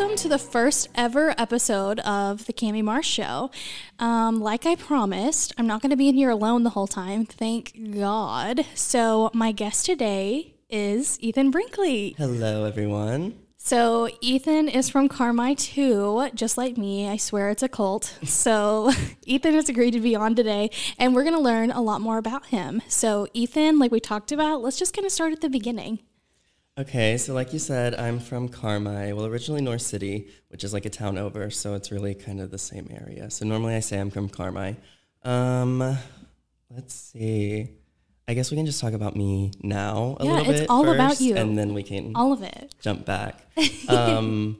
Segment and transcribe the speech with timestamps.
[0.00, 3.50] welcome to the first ever episode of the Cami Marsh Show.
[3.98, 7.26] Um, like I promised, I'm not going to be in here alone the whole time.
[7.26, 8.64] Thank God.
[8.74, 12.14] So, my guest today is Ethan Brinkley.
[12.16, 13.40] Hello, everyone.
[13.58, 17.06] So, Ethan is from Carmi too, just like me.
[17.06, 18.16] I swear it's a cult.
[18.24, 18.92] So,
[19.26, 22.16] Ethan has agreed to be on today, and we're going to learn a lot more
[22.16, 22.80] about him.
[22.88, 25.98] So, Ethan, like we talked about, let's just kind of start at the beginning.
[26.78, 29.14] Okay, so like you said, I'm from Carmi.
[29.14, 32.50] Well, originally Norris City, which is like a town over, so it's really kind of
[32.50, 33.30] the same area.
[33.30, 34.76] So normally I say I'm from Carmi.
[35.22, 35.78] Um,
[36.70, 37.68] let's see.
[38.26, 40.94] I guess we can just talk about me now a Yeah, little it's all first,
[40.94, 41.36] about you.
[41.36, 42.72] and then we can All of it.
[42.80, 43.44] jump back.
[43.88, 44.58] Um,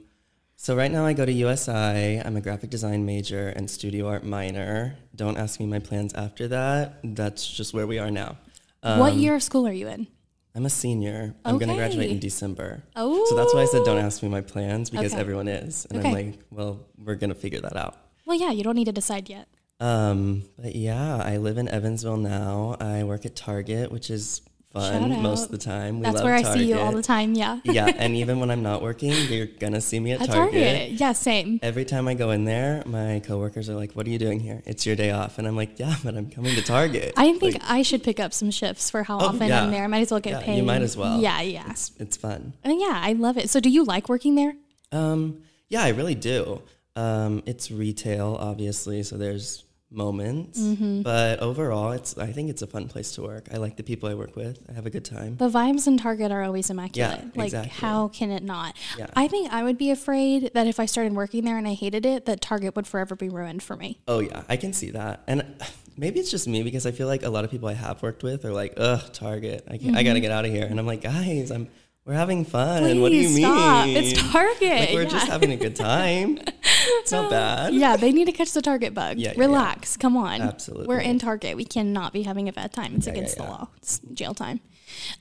[0.57, 2.21] so right now I go to USI.
[2.23, 4.97] I'm a graphic design major and studio art minor.
[5.15, 6.99] Don't ask me my plans after that.
[7.03, 8.35] That's just where we are now.
[8.83, 10.07] what Um, year of school are you in?
[10.53, 11.33] I'm a senior.
[11.45, 12.83] I'm going to graduate in December.
[12.95, 13.25] Oh.
[13.29, 15.21] So that's why I said don't ask me my plans because Okay.
[15.21, 15.85] everyone is.
[15.89, 16.07] And Okay.
[16.09, 17.95] I'm like, well, we're going to figure that out.
[18.25, 19.47] Well, yeah, you don't need to decide yet.
[19.79, 22.75] Um, but yeah, I live in Evansville now.
[22.79, 24.41] I work at Target, which is
[24.73, 25.99] fun most of the time.
[25.99, 27.33] We That's where I see you all the time.
[27.33, 27.59] Yeah.
[27.63, 30.53] yeah, and even when I'm not working, you're going to see me at At Target.
[30.53, 30.91] Target.
[30.99, 31.59] Yeah, same.
[31.61, 34.61] Every time I go in there, my coworkers are like, "What are you doing here?
[34.65, 37.55] It's your day off." And I'm like, "Yeah, but I'm coming to Target." I think
[37.55, 39.63] Like, I should pick up some shifts for how Oh, often yeah.
[39.63, 39.83] I'm there.
[39.83, 40.57] I might as well get Yeah, paid.
[40.57, 41.19] you might as well.
[41.19, 41.69] Yeah, yeah.
[41.69, 42.53] it's it's fun.
[42.63, 43.49] And yeah, I love it.
[43.49, 44.53] So, do you like working there?
[44.91, 46.61] Um, yeah, I really do.
[46.95, 51.01] Um, it's retail, obviously, so there's moments, Mm-hmm.
[51.01, 53.47] but overall, it's I think it's a fun place to work.
[53.53, 54.59] I like the people I work with.
[54.69, 55.37] I have a good time.
[55.37, 57.35] The vibes in Target are always immaculate.
[57.35, 57.71] like, exactly.
[57.71, 58.75] how can it not?
[58.97, 59.07] Yeah.
[59.15, 62.05] I think I would be afraid that if I started working there and I hated
[62.05, 63.99] it, that Target would forever be ruined for me.
[64.07, 65.43] Oh yeah, I can see that, and
[65.97, 68.23] maybe it's just me because I feel like a lot of people I have worked
[68.23, 70.85] with are like, "Ugh, Target, I can't, I gotta get out of here," and I'm
[70.87, 71.67] like, guys, I'm
[72.05, 72.83] we're having fun.
[72.83, 73.95] Please what do you mean?
[73.95, 74.61] It's Target.
[74.61, 75.09] Like we're yeah.
[75.09, 76.39] just having a good time.
[76.47, 77.73] it's not bad.
[77.73, 79.17] yeah, they need to catch the Target bug.
[79.17, 79.97] Yeah, yeah, Relax.
[79.97, 80.41] Come on.
[80.41, 80.87] Absolutely.
[80.87, 81.55] We're in Target.
[81.55, 82.95] We cannot be having a bad time.
[82.95, 83.67] It's Yeah, yeah, against the law.
[83.77, 84.61] It's jail time.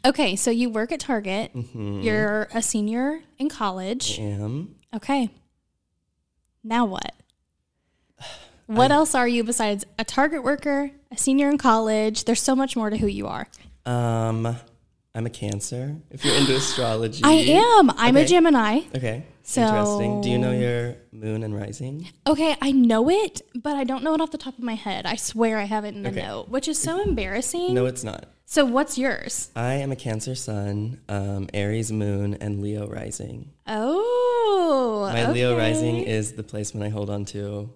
[0.04, 1.54] Okay, so you work at Target.
[1.54, 2.00] Mm-hmm.
[2.00, 4.18] You're a senior in college.
[4.18, 5.30] Am Okay.
[6.64, 7.14] Now what?
[8.66, 12.24] What else are you besides a Target worker, a senior in college?
[12.24, 13.48] There's so much more to who you are.
[13.84, 14.56] um,
[15.14, 15.96] I'm a Cancer.
[16.10, 17.90] If you're into astrology, I am.
[17.96, 18.80] I'm a Gemini.
[18.94, 19.24] Okay.
[19.42, 20.20] So- Interesting.
[20.20, 22.08] Do you know your moon and rising?
[22.26, 25.06] Okay, I know it, but I don't know it off the top of my head.
[25.06, 26.22] I swear I have it in the Okay.
[26.22, 27.74] note, which is so embarrassing.
[27.74, 28.26] No, it's not.
[28.44, 29.50] So what's yours?
[29.56, 33.50] I am a Cancer sun, um, Aries moon, and Leo rising.
[33.66, 37.70] Oh, My Leo rising is the placement I hold on to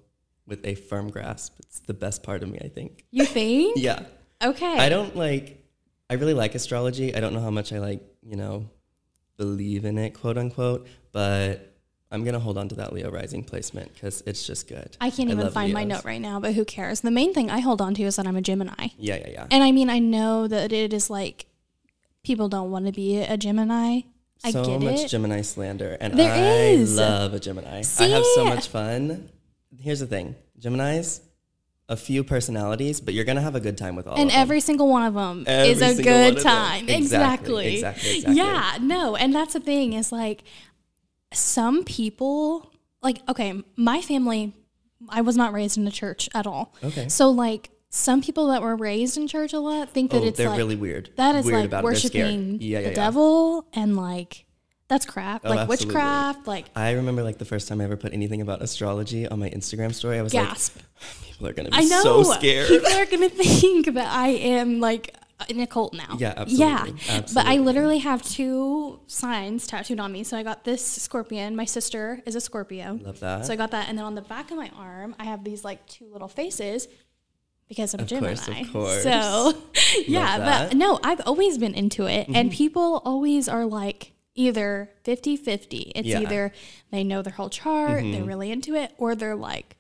[0.46, 1.54] with a firm grasp.
[1.60, 3.04] It's the best part of me, I think.
[3.10, 3.76] You think?
[3.80, 4.04] Yeah.
[4.42, 4.78] Okay.
[4.78, 5.63] I don't like,
[6.10, 7.15] I really like astrology.
[7.15, 8.69] I don't know how much I like, you know,
[9.37, 11.75] believe in it, quote unquote, but
[12.10, 14.97] I'm going to hold on to that Leo rising placement because it's just good.
[15.00, 17.00] I can't even love find my note right now, but who cares?
[17.00, 18.88] The main thing I hold on to is that I'm a Gemini.
[18.98, 19.47] Yeah, yeah, yeah.
[19.50, 21.47] And I mean, I know that it is like
[22.22, 24.03] people don't want to be a Gemini.
[24.44, 25.09] I so get much it.
[25.09, 26.38] Gemini slander, and There I
[26.75, 26.97] is.
[26.97, 27.82] love a Gemini.
[27.98, 29.31] I have so much fun.
[29.81, 31.20] Here's the thing: Gemini's,
[31.88, 34.34] a few personalities, but you're gonna have a good time with all and of them.
[34.36, 36.42] And every single one of them Every is a good one of them.
[36.44, 36.88] time.
[36.88, 37.74] Exactly, Exactly.
[37.74, 38.36] exactly, exactly.
[38.36, 39.16] Yeah, no.
[39.16, 40.44] And that's the thing is like
[41.32, 42.72] some people,
[43.02, 44.52] like, okay, my family,
[45.08, 46.74] I was not raised in a church at all.
[46.82, 47.08] Okay.
[47.08, 50.38] So, like, some people that were raised in church a lot think that oh, it's
[50.38, 51.10] they're like, really weird.
[51.16, 51.84] that is weird like.
[51.84, 52.94] Worshiping Yeah, yeah, the yeah.
[52.94, 54.44] devil and like,
[54.88, 55.42] that's crap.
[55.44, 55.86] Oh, like absolutely.
[55.86, 59.38] witchcraft, like I remember like the first time I ever put anything about astrology on
[59.38, 60.18] my Instagram story.
[60.18, 60.76] I was gasp.
[60.76, 60.84] like,
[61.24, 62.02] people are gonna be I know.
[62.02, 62.68] so scared.
[62.68, 65.14] People are gonna think that I am like
[65.48, 66.16] in a cult now.
[66.18, 66.56] Yeah, absolutely.
[66.64, 66.86] Yeah.
[67.08, 70.22] absolutely, But I literally have two signs tattooed on me.
[70.22, 71.56] So I got this scorpion.
[71.56, 72.98] My sister is a Scorpio.
[73.02, 73.46] Love that.
[73.46, 75.64] So I got that, and then on the back of my arm, I have these
[75.64, 76.88] like two little faces
[77.69, 78.34] because I'm Of Gemini.
[78.34, 79.02] course, of course.
[79.02, 79.52] So
[80.06, 80.38] yeah.
[80.38, 80.44] Mm-hmm.
[80.69, 85.92] but no, I've always been into it, and people always are like either 50-50.
[85.94, 86.16] It's Yeah.
[86.16, 86.26] Mm-hmm.
[86.26, 86.52] either
[86.90, 89.76] they know their whole chart, they're really into it, or they're like.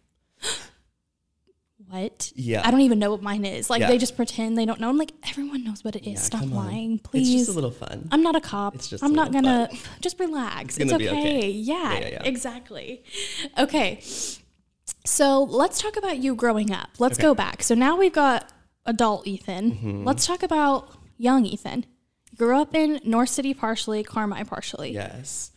[1.88, 2.32] What?
[2.34, 2.66] Yeah.
[2.66, 3.68] I don't even know what mine is.
[3.68, 3.88] Like Yeah.
[3.88, 4.88] they just pretend they don't know.
[4.88, 6.14] I'm like, everyone knows what it is.
[6.14, 7.34] Yeah, Stop lying, It's please.
[7.46, 8.08] just a little fun.
[8.10, 8.74] I'm not a cop.
[8.74, 9.68] It's just I'm not gonna
[10.00, 10.78] just relax.
[10.78, 11.18] It's, gonna okay.
[11.18, 11.50] okay.
[11.50, 12.22] Yeah, yeah.
[12.24, 13.04] exactly.
[13.58, 14.00] Okay.
[15.04, 16.88] So let's talk about you growing up.
[16.98, 17.22] Let's Okay.
[17.22, 17.62] go back.
[17.62, 18.48] So now we've got
[18.86, 19.72] adult Ethan.
[19.72, 20.04] Mm-hmm.
[20.04, 21.84] Let's talk about young Ethan.
[22.36, 24.92] Grew up in Norris City partially, Carmi partially.
[24.92, 25.50] Yes.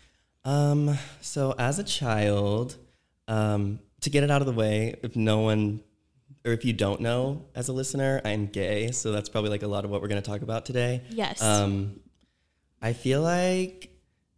[0.46, 2.76] Um, so as a child,
[3.28, 5.82] um, to get it out of the way, if no one
[6.46, 9.68] or if you don't know as a listener, I'm gay, so that's probably like a
[9.68, 11.02] lot of what we're going to talk about today.
[11.10, 11.42] Yes.
[11.42, 12.00] Um,
[12.82, 13.90] I feel like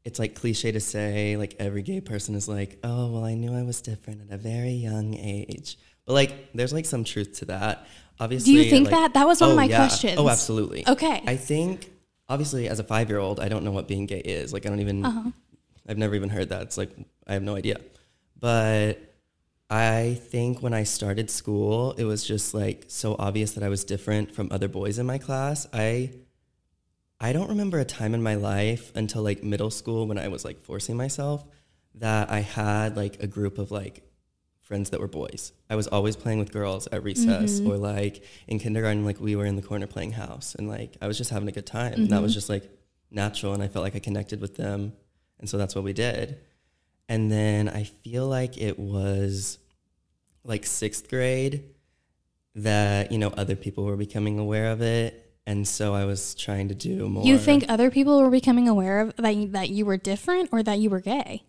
[0.05, 3.53] it's like cliche to say like every gay person is like, oh well, I knew
[3.53, 7.45] I was different at a very young age, but like there's like some truth to
[7.45, 7.85] that.
[8.19, 9.13] Obviously, Do you think like- that?
[9.13, 9.77] That was one of Oh, my yeah.
[9.77, 10.15] questions.
[10.17, 10.87] Oh, absolutely.
[10.87, 11.21] Okay.
[11.27, 11.89] I think
[12.29, 14.53] obviously as a five year old, I don't know what being gay is.
[14.53, 15.05] Like I don't even.
[15.05, 15.31] Uh-huh.
[15.87, 16.61] I've never even heard that.
[16.61, 16.91] It's like
[17.25, 17.77] I have no idea.
[18.39, 18.99] But
[19.69, 23.83] I think when I started school, it was just like so obvious that I was
[23.83, 25.67] different from other boys in my class.
[25.73, 26.11] I
[27.19, 30.45] I don't remember a time in my life until like middle school when I was
[30.45, 31.45] like forcing myself
[31.95, 34.08] that I had like a group of like
[34.69, 35.51] friends that were boys.
[35.67, 37.71] I was always playing with girls at recess mm-hmm.
[37.71, 41.07] or like in kindergarten like we were in the corner playing house and like I
[41.07, 41.93] was just having a good time.
[41.93, 42.23] And that mm-hmm.
[42.23, 42.69] was just like
[43.09, 44.93] natural and I felt like I connected with them.
[45.39, 46.37] And so that's what we did.
[47.09, 49.57] And then I feel like it was
[50.43, 51.63] like sixth grade
[52.53, 55.33] that, you know, other people were becoming aware of it.
[55.47, 57.25] And so I was trying to do more.
[57.25, 60.61] You think other people were becoming aware of that you, that you were different or
[60.61, 61.41] that you were gay?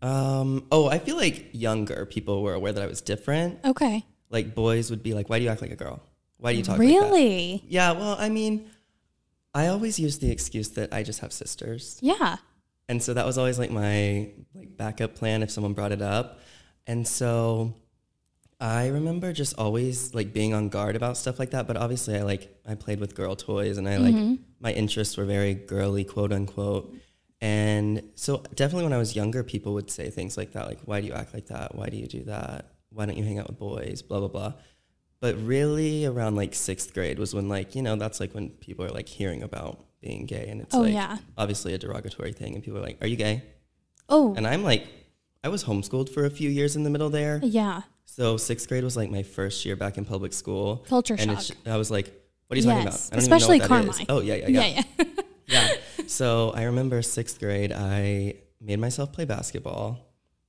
[0.00, 3.58] Um, oh, I feel like younger people were aware that I was different.
[3.64, 4.04] Okay.
[4.30, 6.00] Like boys would be like, why do you act like a girl?
[6.36, 6.86] Why do you talk like?
[6.86, 7.64] Really?
[7.66, 8.70] Yeah, well, I mean,
[9.54, 11.98] I always use the excuse that I just have sisters.
[12.00, 12.36] Yeah.
[12.88, 16.40] And so that was always like my like backup plan if someone brought it up.
[16.86, 17.74] And so
[18.60, 21.66] I remember just always like being on guard about stuff like that.
[21.66, 25.24] But obviously I like I played with girl toys and I like my interests were
[25.24, 26.94] very girly, quote unquote.
[27.40, 31.00] And so definitely when I was younger, people would say things like that, like, why
[31.00, 31.74] do you act like that?
[31.74, 32.72] Why do you do that?
[32.90, 34.02] Why don't you hang out with boys?
[34.02, 34.52] Blah, blah, blah.
[35.20, 38.84] But really around like sixth grade was when like, you know, that's like when people
[38.84, 41.18] are like hearing about being gay and it's Oh, like yeah.
[41.36, 43.42] obviously a derogatory thing and people are like, Are you gay?
[44.08, 44.86] Oh, And I'm like,
[45.44, 47.40] I was homeschooled for a few years in the middle there.
[47.42, 47.82] yeah.
[48.04, 50.84] So sixth grade was like my first year back in public school.
[50.88, 51.56] Culture and shock.
[51.66, 52.06] I was like,
[52.48, 52.94] what are you talking about?
[52.94, 54.06] Yes, I don't especially even know what that is.
[54.08, 54.66] Oh, yeah, yeah, yeah.
[54.66, 55.04] Yeah, yeah.
[55.46, 55.74] Yeah.
[56.08, 59.98] So I remember sixth grade, I made myself play basketball.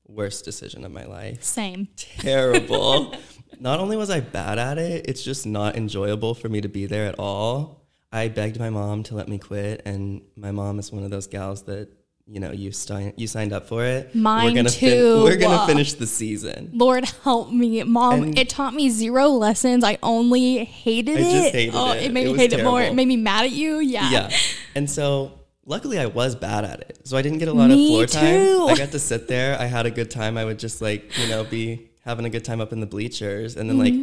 [0.07, 1.43] Worst decision of my life.
[1.43, 1.89] Same.
[1.95, 3.13] Terrible.
[3.59, 6.85] not only was I bad at it, it's just not enjoyable for me to be
[6.85, 7.85] there at all.
[8.11, 11.27] I begged my mom to let me quit, and my mom is one of those
[11.27, 11.89] gals that
[12.25, 14.15] you know you signed you signed up for it.
[14.15, 15.23] Mine we're gonna too.
[15.23, 16.71] we're gonna finish the season.
[16.73, 18.23] Lord help me, mom.
[18.23, 19.83] And- it taught me zero lessons.
[19.83, 21.31] I only hated I it.
[21.31, 22.03] just hated oh, it.
[22.03, 22.81] it made It me hate it more.
[22.81, 23.79] It made me mad at you.
[23.79, 24.09] Yeah.
[24.09, 24.29] yeah.
[24.73, 26.99] And so luckily I was bad at it.
[27.07, 28.57] So I didn't get a lot Me of floor too.
[28.67, 28.69] time.
[28.69, 29.59] I got to sit there.
[29.59, 30.37] I had a good time.
[30.37, 33.55] I would just like, you know, be having a good time up in the bleachers.
[33.55, 33.93] And then like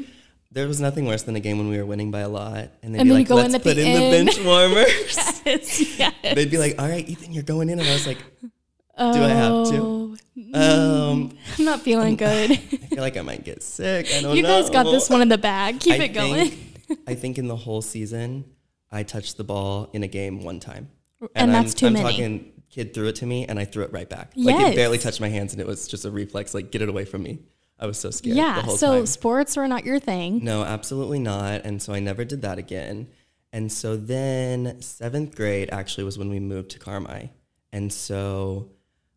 [0.52, 2.70] there was nothing worse than a game when we were winning by a lot.
[2.82, 3.00] And they'd Mm-hmm.
[3.00, 5.32] And be then you like, let's the put in the end." bench warmers.
[5.46, 6.12] Yes, yes.
[6.34, 7.78] They'd be like, all right, Ethan, you're going in.
[7.78, 8.52] And I was like, do
[8.98, 9.76] I have to?
[9.76, 10.16] Oh,
[10.54, 12.50] Um, I'm not feeling good.
[12.50, 14.08] I feel like I might get sick.
[14.12, 14.60] I don't you know.
[14.60, 15.78] guys got this one in the bag.
[15.78, 16.50] Keep I it going.
[16.50, 18.44] Think, I think in the whole season,
[18.90, 20.88] I touched the ball in a game one time.
[21.34, 22.10] And that's I'm, too I'm many.
[22.10, 24.32] talking kid threw it to me and I threw it right back.
[24.36, 26.88] Like it barely touched my hands and it was just a reflex, like get it
[26.88, 27.40] away from me.
[27.78, 28.66] I was so scared the yeah.
[28.66, 29.06] So time.
[29.06, 30.44] sports were not your thing.
[30.44, 31.64] No, absolutely not.
[31.64, 33.08] And so I never did that again.
[33.52, 37.30] And so then seventh grade actually was when we moved to Carmi.
[37.72, 38.70] And so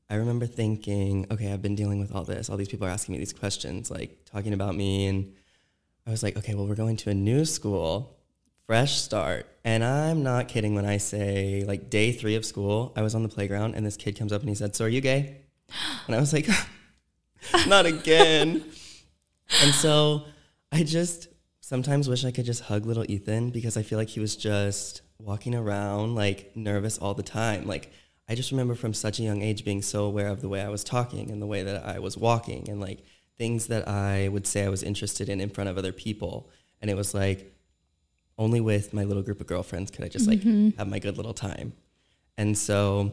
[0.10, 2.50] I remember thinking, okay, I've been dealing with all this.
[2.50, 5.08] All these people are asking me these questions, like talking about me.
[5.08, 5.34] And
[6.08, 8.19] I was like, okay, well, we're going to a new school,
[8.70, 9.48] fresh start.
[9.64, 13.24] And I'm not kidding when I say, like, day three of school, I was on
[13.24, 15.38] the playground and this kid comes up and he said, So are you gay?
[16.06, 16.48] And I was like,
[17.68, 18.64] Not again.
[19.64, 20.26] and so
[20.72, 21.30] I just
[21.62, 25.02] sometimes wish I could just hug little Ethan because I feel like he was just
[25.18, 27.66] walking around like nervous all the time.
[27.66, 27.92] Like
[28.28, 30.70] I just remember from such a young age being so aware of the way I
[30.70, 33.00] was talking and the way that I was walking and like
[33.36, 36.52] things that I would say I was interested in in front of other people.
[36.84, 37.52] And it was like
[38.40, 40.42] only with my little group of girlfriends could I just like
[40.78, 41.74] have my good little time.
[42.38, 43.12] And so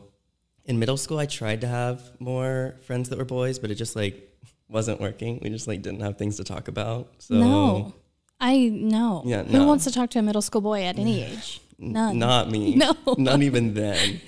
[0.64, 3.95] in middle school I tried to have more friends that were boys, but it just
[3.97, 4.14] like
[4.68, 5.40] wasn't working.
[5.42, 7.09] We just like didn't have things to talk about.
[7.18, 7.95] So No.
[8.40, 9.23] I know.
[9.26, 9.66] Yeah, Who no.
[9.66, 11.61] wants to talk to a middle school boy at any age?
[11.78, 12.18] None.
[12.18, 12.75] Not me.
[12.85, 12.95] No.
[13.18, 14.21] Not even then.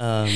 [0.00, 0.30] Um,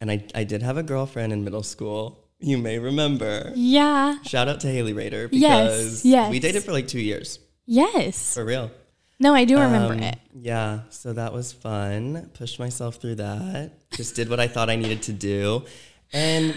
[0.00, 2.18] and I, I did have a girlfriend in middle school.
[2.40, 3.52] You may remember.
[3.54, 4.16] yeah.
[4.24, 6.30] Shout out to Haley Rader Yes, because yes.
[6.30, 7.38] we dated for like two years.
[7.66, 8.34] Yes.
[8.34, 8.70] For real.
[9.22, 10.18] No, I do remember Um, it.
[10.34, 12.30] Yeah, so that was fun.
[12.34, 13.70] Pushed myself through that.
[13.92, 15.64] Just did what I thought I needed to do.
[16.12, 16.54] And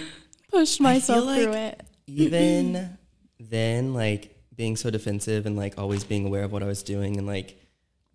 [0.52, 1.82] Pushed myself through like it.
[2.08, 2.98] even
[3.40, 7.18] then, like being so defensive and like always being aware of what I was doing
[7.18, 7.60] and like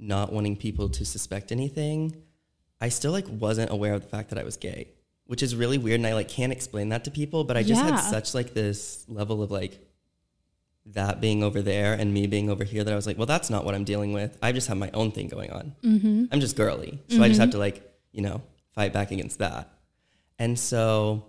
[0.01, 2.17] not wanting people to suspect anything,
[2.81, 4.89] I still like wasn't aware of the fact that I was gay,
[5.27, 6.01] which is really weird.
[6.01, 7.91] And I like can't explain that to people, but I just Yeah.
[7.93, 9.79] had such like this level of like
[10.87, 13.51] that being over there and me being over here that I was like, well, that's
[13.51, 14.37] not what I'm dealing with.
[14.43, 15.75] I just have my own thing going on.
[15.83, 16.25] Mm-hmm.
[16.33, 16.99] I'm just girly.
[17.09, 17.83] So I just have to like,
[18.13, 18.43] you know,
[18.75, 19.71] fight back against that.
[20.39, 21.27] And so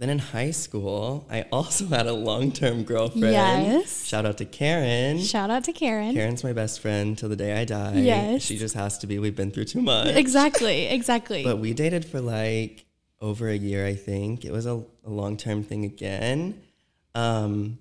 [0.00, 3.34] then in high school, I also had a long term girlfriend.
[3.34, 4.06] Yes.
[4.06, 5.20] Shout out to Karen.
[5.20, 6.14] Shout out to Karen.
[6.14, 7.96] Karen's my best friend till the day I die.
[7.96, 8.42] Yes.
[8.42, 9.18] She just has to be.
[9.18, 10.16] We've been through too much.
[10.16, 11.44] Exactly, exactly.
[11.44, 12.86] But we dated for like
[13.20, 14.46] over a year, I think.
[14.46, 16.62] It was a, a long term thing again.
[17.14, 17.78] Um,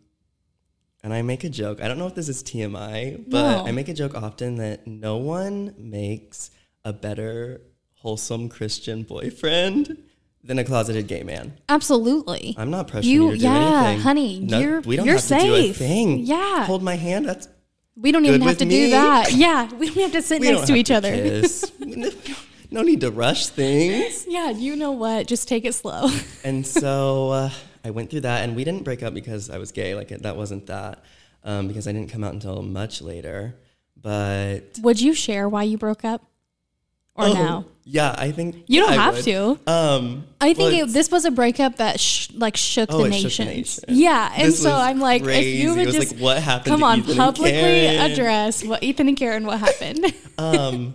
[1.04, 1.82] and I make a joke.
[1.82, 3.66] I don't know if this is TMI, but No.
[3.66, 6.52] I make a joke often that no one makes
[6.84, 7.62] a better
[7.96, 9.98] wholesome Christian boyfriend
[10.44, 11.54] than a closeted gay man.
[11.68, 12.56] Absolutely.
[12.58, 14.00] I'm not pressuring You- you, to do yeah, anything.
[14.02, 16.20] honey, you're- we don't you're have to do a thing.
[16.26, 16.66] Yeah.
[16.66, 17.28] hold my hand.
[17.28, 17.48] That's
[17.98, 19.34] We don't even have to do that.
[19.46, 21.12] Yeah, we don't have to sit we next to each other.
[22.72, 24.26] no need to rush things.
[24.30, 25.28] Yeah, you know what?
[25.28, 26.10] Just take it slow.
[26.46, 27.50] and so uh,
[27.84, 29.96] I went through that, and we didn't break up because I was gay.
[29.96, 31.04] Like that wasn't that,
[31.44, 33.56] um, because I didn't come out until much later.
[34.02, 36.22] But Would you share why you broke up?
[37.16, 37.66] Or Oh, no?
[37.84, 39.24] Yeah, I think You don't I have would.
[39.26, 39.60] to.
[39.68, 43.24] Um, I think it, this was a breakup that sh- like shook Oh, the shook
[43.24, 43.48] nation.
[43.48, 43.84] the nation.
[43.90, 45.58] Yeah, and This so I'm like, if crazy.
[45.58, 49.18] you It would just like, what happened come on, Ethan publicly address what Ethan and
[49.18, 50.06] Karen, what happened?
[50.38, 50.94] um,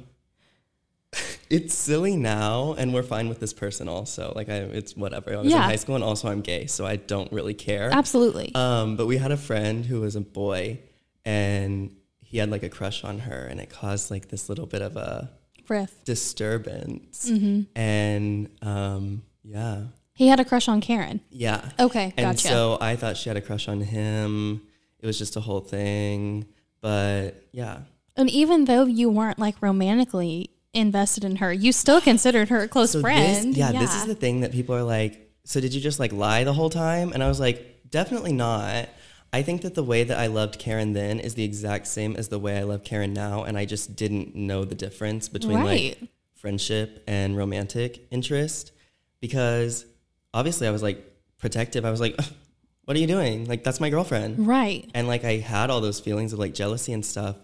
[1.50, 4.32] it's silly now, and we're fine with this person also.
[4.34, 5.32] Like, I, it's whatever.
[5.32, 5.56] I was Yeah.
[5.58, 7.90] in high school, and also I'm gay, so I don't really care.
[7.92, 8.54] Absolutely.
[8.54, 10.80] Um, but we had a friend who was a boy,
[11.24, 14.82] and he had like a crush on her, and it caused like this little bit
[14.82, 15.30] of a
[15.68, 15.92] Riff.
[16.04, 17.30] disturbance.
[17.30, 17.62] Mm-hmm.
[17.78, 19.84] And um, yeah,
[20.14, 21.20] He had a crush on Karen.
[21.30, 21.70] yeah.
[21.78, 22.48] Okay, And gotcha.
[22.48, 24.62] so I thought she had a crush on him.
[25.00, 26.46] It was just a whole thing.
[26.80, 27.78] But yeah.
[28.16, 32.68] and even though you weren't like romantically invested in her, you still considered her a
[32.68, 33.50] close So friend.
[33.50, 36.12] This, yeah, this is the thing that people are like, so did you just like
[36.12, 37.12] lie the whole time?
[37.12, 38.88] And I was like, definitely not.
[39.32, 42.28] I think that the way that I loved Karen then is the exact same as
[42.28, 43.44] the way I love Karen now.
[43.44, 45.98] And I just didn't know the difference between Right.
[46.00, 48.72] like friendship and romantic interest
[49.20, 49.86] because
[50.32, 51.04] obviously I was like
[51.38, 51.84] protective.
[51.84, 52.16] I was like,
[52.84, 53.46] what are you doing?
[53.46, 54.46] Like, that's my girlfriend.
[54.46, 54.88] right.
[54.94, 57.36] And like I had all those feelings of like jealousy and stuff,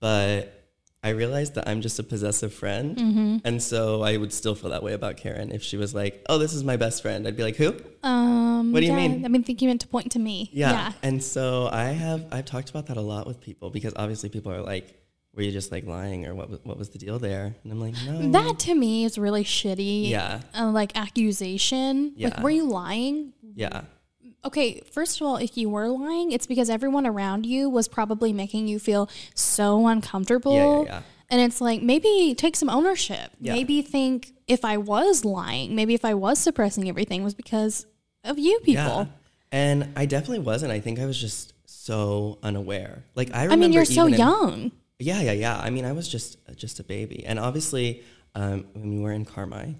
[0.00, 0.55] but
[1.02, 2.96] I realized that I'm just a possessive friend.
[2.96, 3.36] Mm-hmm.
[3.44, 6.38] And so I would still feel that way about Karen if she was like, "Oh,
[6.38, 9.24] this is my best friend." I'd be like, "Who?" Um, What do you mean?
[9.24, 10.50] I mean, think you meant to point to me.
[10.52, 10.92] Yeah.
[11.02, 14.50] And so I have I've talked about that a lot with people because obviously people
[14.52, 14.98] are like,
[15.34, 17.80] "Were you just like lying or what was, what was the deal there?" And I'm
[17.80, 20.08] like, "No." That to me is really shitty.
[20.08, 20.40] Yeah.
[20.58, 22.14] Uh, like accusation.
[22.16, 22.28] Yeah.
[22.28, 23.32] Like, were you lying?
[23.54, 23.82] yeah.
[24.46, 28.32] Okay, first of all, if you were lying, it's because everyone around you was probably
[28.32, 30.54] making you feel so uncomfortable.
[30.54, 31.02] Yeah, yeah, yeah.
[31.28, 33.32] And it's like, maybe take some ownership.
[33.40, 33.54] Yeah.
[33.54, 37.86] Maybe think if I was lying, maybe if I was suppressing everything was because
[38.22, 38.82] of you people.
[38.84, 39.06] Yeah.
[39.50, 40.70] And I definitely wasn't.
[40.70, 43.04] I think I was just so unaware.
[43.14, 44.72] Like I remember I mean, you're so in- young.
[44.98, 45.58] Yeah, yeah, yeah.
[45.58, 48.02] I mean, I was just just a baby, and obviously,
[48.34, 49.76] um, when we were in Carmi,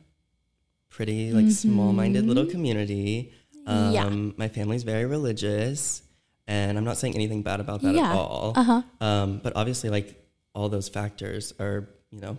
[0.90, 3.32] pretty like small-minded little community.
[3.66, 3.92] Um.
[3.92, 4.08] Yeah.
[4.36, 6.02] My family's very religious,
[6.46, 8.10] and I'm not saying anything bad about that Yeah.
[8.10, 8.52] at all.
[8.56, 8.82] Uh-huh.
[9.00, 10.22] Um, but obviously, like
[10.54, 12.38] all those factors are, you know,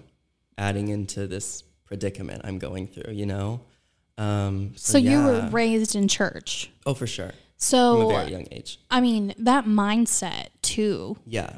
[0.58, 3.14] adding into this predicament I'm going through.
[3.14, 3.62] You know.
[4.18, 6.72] Um, so So you were raised in church.
[6.88, 8.80] oh for sure from a So, very young age.
[8.90, 11.58] I mean, that mindset too, Yeah.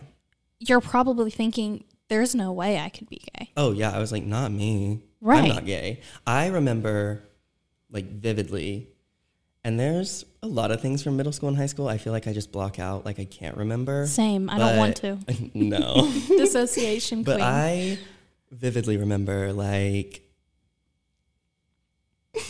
[0.60, 3.52] you're probably thinking, there's no way I could be gay.
[3.56, 5.02] Oh yeah, I was like, not me.
[5.22, 5.44] Right.
[5.44, 6.02] I'm not gay.
[6.28, 7.24] I remember
[7.92, 8.90] like vividly,
[9.70, 11.88] and there's a lot of things from middle school and high school.
[11.88, 14.08] I feel like I just block out, like I can't remember.
[14.08, 14.50] Same.
[14.50, 15.20] I don't want to.
[15.54, 17.48] No, Dissociation but queen.
[17.48, 18.00] I
[18.50, 20.24] vividly remember like.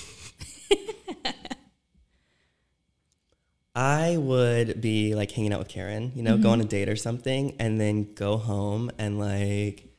[3.75, 6.95] I would be like hanging out with Karen, you know, go on a date or
[6.95, 9.89] something, and then go home and like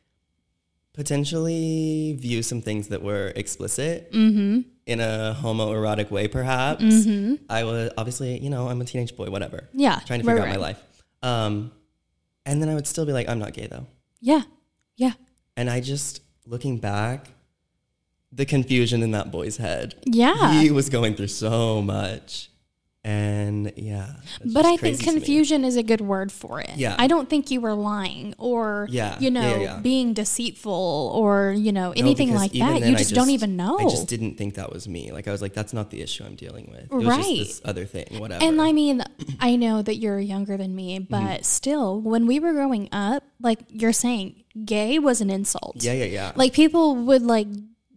[0.95, 4.61] potentially view some things that were explicit mm-hmm.
[4.91, 6.83] In a homoerotic way, perhaps.
[6.83, 7.35] Mm-hmm.
[7.49, 10.01] I was obviously, you know, I'm a teenage boy, whatever, Yeah.
[10.07, 10.61] trying to right, figure out right.
[10.61, 10.83] my life.
[11.23, 11.73] Um,
[12.45, 13.87] and then I would still be like, I'm not gay though.
[14.21, 14.43] Yeah.
[14.97, 15.13] Yeah.
[15.57, 17.29] And I just, looking back,
[18.33, 19.95] the confusion in that boy's head.
[20.05, 20.61] Yeah.
[20.61, 22.51] He was going through so much.
[23.02, 24.12] And yeah.
[24.45, 25.16] but I think crazy to me.
[25.21, 26.71] confusion is a good word for it.
[26.76, 26.95] Yeah.
[26.99, 29.19] I don't think you were lying or, Yeah.
[29.19, 32.80] you know, Yeah, yeah, being deceitful or, you know, anything because like that.
[32.87, 33.78] You I just, don't even know.
[33.78, 35.12] I just didn't think that was me.
[35.12, 36.85] Like I was like, that's not the issue I'm dealing with.
[36.85, 37.25] It was Right.
[37.25, 38.45] just this other thing, whatever.
[38.45, 39.02] And I mean,
[39.40, 41.11] I know that you're younger than me, Mm-hmm.
[41.11, 45.76] but still, when we were growing up, like you're saying, gay was an insult.
[45.83, 46.33] yeah, yeah, yeah.
[46.37, 47.47] Like people would like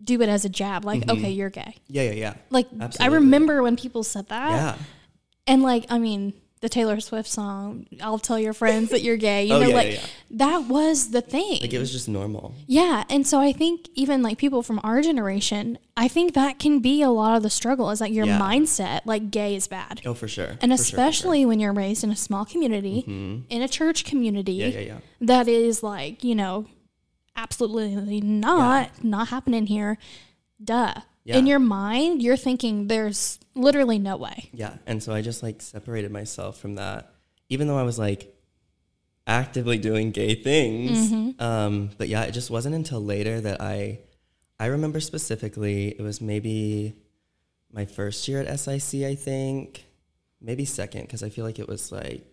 [0.03, 1.17] do it as a jab, like, mm-hmm.
[1.17, 1.75] okay, you're gay.
[1.87, 2.33] yeah, yeah, yeah.
[2.49, 2.67] Like
[2.99, 4.51] I remember when people said that.
[4.51, 4.75] Yeah.
[5.47, 9.43] And like, I mean, the Taylor Swift song, I'll tell your friends that you're gay.
[9.45, 10.05] You Oh, know, yeah, like yeah, yeah.
[10.31, 11.59] that was the thing.
[11.59, 12.53] Like it was just normal.
[12.67, 13.03] yeah.
[13.09, 17.01] And so I think even like people from our generation, I think that can be
[17.01, 20.01] a lot of the struggle is like your mindset, like gay is bad.
[20.05, 20.55] Oh, for sure.
[20.61, 20.99] And For sure, sure.
[20.99, 23.41] especially when you're raised in a small community, mm-hmm.
[23.49, 24.97] in a church community, Yeah, yeah, yeah.
[25.19, 26.65] that is like, you know,
[27.35, 29.97] absolutely not not happening here.
[30.63, 30.93] Duh.
[31.25, 31.37] Yeah.
[31.37, 34.49] In your mind, you're thinking there's literally no way.
[34.51, 34.75] Yeah.
[34.85, 37.13] And so I just like separated myself from that,
[37.47, 38.35] even though I was like
[39.25, 41.11] actively doing gay things.
[41.11, 41.41] Mm-hmm.
[41.41, 43.99] Um, but yeah, it just wasn't until later that I,
[44.59, 46.93] I remember specifically, it was maybe
[47.71, 49.85] my first year at SIC, I think,
[50.41, 52.32] maybe second, because I feel like it was like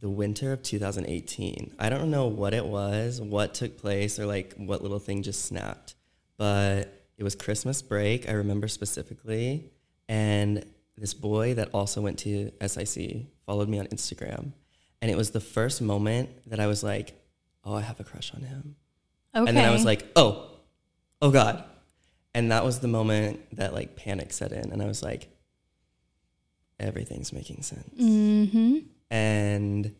[0.00, 1.74] the winter of 2018.
[1.78, 5.44] I don't know what it was, what took place, or like what little thing just
[5.44, 5.94] snapped,
[6.36, 8.28] but it was Christmas break.
[8.28, 9.70] I remember specifically,
[10.08, 10.64] and
[10.96, 14.52] this boy that also went to SIC followed me on Instagram,
[15.02, 17.12] and it was the first moment that I was like,
[17.64, 18.76] "Oh, I have a crush on him,"
[19.34, 19.48] Okay.
[19.48, 20.50] and then I was like, "Oh,
[21.20, 21.62] oh God,"
[22.34, 25.28] and that was the moment that like panic set in, and I was like,
[26.78, 28.78] "Everything's making sense." mm-hmm.
[29.10, 29.94] And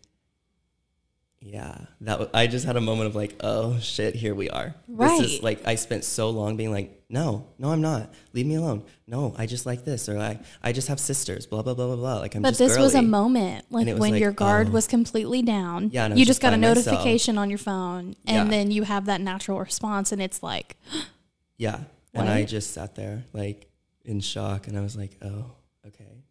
[1.43, 4.75] yeah that was, i just had a moment of like oh shit here we are
[4.89, 5.43] this is Right.
[5.43, 9.35] like i spent so long being like no no i'm not leave me alone no
[9.39, 12.19] i just like this or i i just have sisters blah blah blah blah blah
[12.19, 14.73] like i'm But this was a moment like when like, your guard oh.
[14.73, 15.89] was completely down.
[15.93, 16.87] Yeah, you just just got a by myself.
[16.87, 18.45] notification on your phone and Yeah.
[18.45, 20.77] then you have that natural response and it's like,
[21.57, 21.81] yeah
[22.13, 23.67] and i just sat there like
[24.05, 25.47] in shock and i was like oh
[25.87, 26.23] okay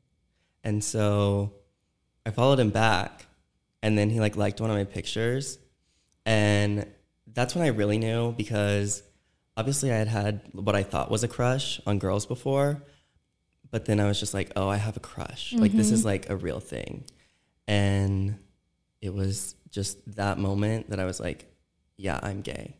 [0.64, 1.52] and so
[2.30, 3.26] i followed him back
[3.82, 5.58] and then he like liked one of my pictures.
[6.26, 6.86] And
[7.32, 9.04] that's when i really knew because
[9.56, 12.82] obviously i had had what i thought was a crush on girls before
[13.72, 15.54] but then i was just like oh i have a crush.
[15.54, 16.08] Like this is mm-hmm.
[16.10, 17.06] like a real thing.
[17.68, 18.40] And
[19.02, 21.46] it was just that moment that i was like
[21.98, 22.76] yeah i'm gay.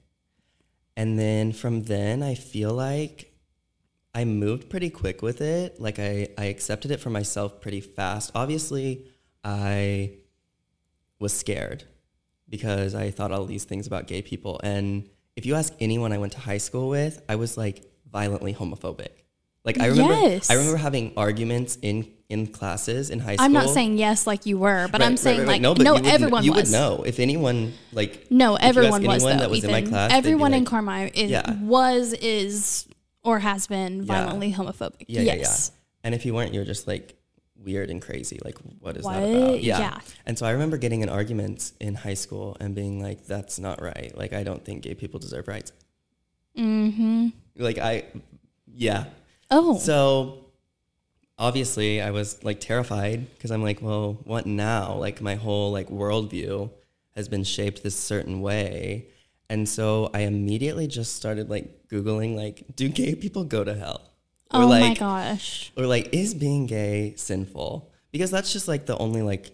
[1.00, 3.32] And then from then, I feel like
[4.14, 5.80] I moved pretty quick with it.
[5.80, 8.32] Like I, I accepted it for myself pretty fast.
[8.36, 9.06] Obviously,
[9.44, 10.12] I
[11.20, 11.84] was scared
[12.48, 14.60] because I thought all these things about gay people.
[14.64, 18.54] And if you ask anyone I went to high school with, I was like violently
[18.54, 19.10] homophobic.
[19.66, 20.50] Like I remember, Yes.
[20.50, 23.46] I remember having arguments in in classes in high school.
[23.46, 25.62] I'm not saying yes like you were, but Right, I'm saying right, like right.
[25.62, 26.70] no, but you would everyone you was.
[26.70, 29.30] would know if anyone like No, you everyone was though.
[29.38, 31.56] that was in my class, everyone in like, Carmi is, Yeah.
[31.62, 32.88] was, is,
[33.24, 34.06] or has been Yeah.
[34.06, 35.06] violently homophobic.
[35.08, 35.26] Yeah, yes.
[35.26, 35.56] yeah, yeah.
[36.04, 37.16] And if you weren't, you're just like
[37.64, 38.40] weird and crazy.
[38.44, 39.62] Like, what is that about?
[39.62, 39.80] Yeah.
[39.80, 40.00] Yeah.
[40.26, 43.82] And so I remember getting in arguments in high school and being like, that's not
[43.82, 44.16] right.
[44.18, 45.72] Like, I don't think gay people deserve rights.
[46.58, 47.28] Mm-hmm.
[47.58, 48.06] Like, I,
[48.68, 49.06] yeah.
[49.52, 50.46] Oh, So
[51.38, 54.96] obviously I was like terrified because I'm like, well, what now?
[54.96, 56.70] Like, my whole like worldview
[57.16, 59.08] has been shaped this certain way.
[59.50, 64.09] And so I immediately just started like Googling, like, do gay people go to hell?
[64.52, 65.72] Oh like, my gosh.
[65.78, 69.52] or like is being gay sinful because that's just like the only like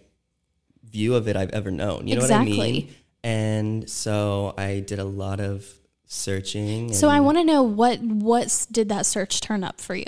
[0.84, 2.88] view of it i've ever known you know what i mean
[3.22, 5.66] and so i did a lot of
[6.06, 10.06] searching So I want to know what what did that search turn up for you?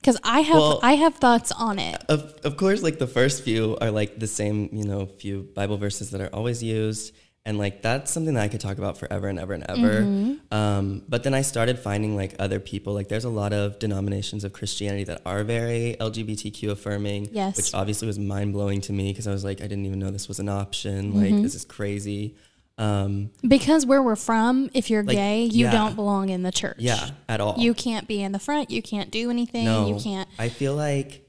[0.00, 2.02] Because I have Well- I have thoughts on it.
[2.08, 5.78] of, of course like the first few are like the same you know few bible
[5.78, 7.14] verses that are always used
[7.46, 10.54] and like that's something that i could talk about forever and ever and ever Mm-hmm.
[10.54, 14.44] um, but then i started finding like other people like there's a lot of denominations
[14.44, 17.56] of christianity that are very lgbtq affirming Yes.
[17.56, 20.28] which obviously was mind-blowing to me because i was like i didn't even know this
[20.28, 21.42] was an option like Mm-hmm.
[21.42, 22.36] this is crazy
[22.78, 25.70] um, Because where we're from, if you're Like, gay, you yeah.
[25.72, 26.76] don't belong in the church.
[26.78, 28.70] yeah at all You can't be in the front.
[28.70, 29.64] You can't do anything.
[29.64, 30.28] No, You can't.
[30.38, 31.26] I feel like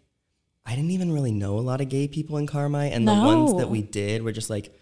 [0.65, 3.55] I didn't even really know a lot of gay people in Carmi, and the ones
[3.59, 4.73] that we did were just like,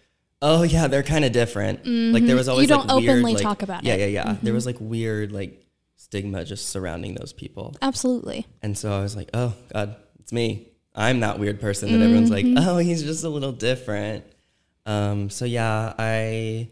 [0.42, 1.86] oh yeah, they're kind of different.
[1.86, 4.00] Like there was always You don't like, weird, openly like- talk about yeah, it.
[4.00, 4.14] Mm-hmm.
[4.14, 5.62] Yeah, yeah, There was like weird like
[5.96, 8.46] stigma just surrounding those people, Absolutely.
[8.62, 10.68] and so I was like, oh god, it's me.
[10.94, 12.68] I'm that weird person that everyone's like, Mm-hmm.
[12.68, 14.24] oh, he's just a little different.
[14.86, 16.70] Um, so yeah, I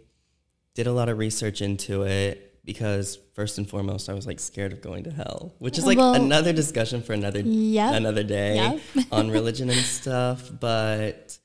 [0.74, 4.72] did a lot of research into it because first and foremost, I was like scared
[4.72, 7.94] of going to hell, which is like Well- another discussion for another Yep.
[7.94, 8.54] another day
[8.94, 9.06] Yep.
[9.12, 10.50] on religion and stuff.
[10.58, 11.38] But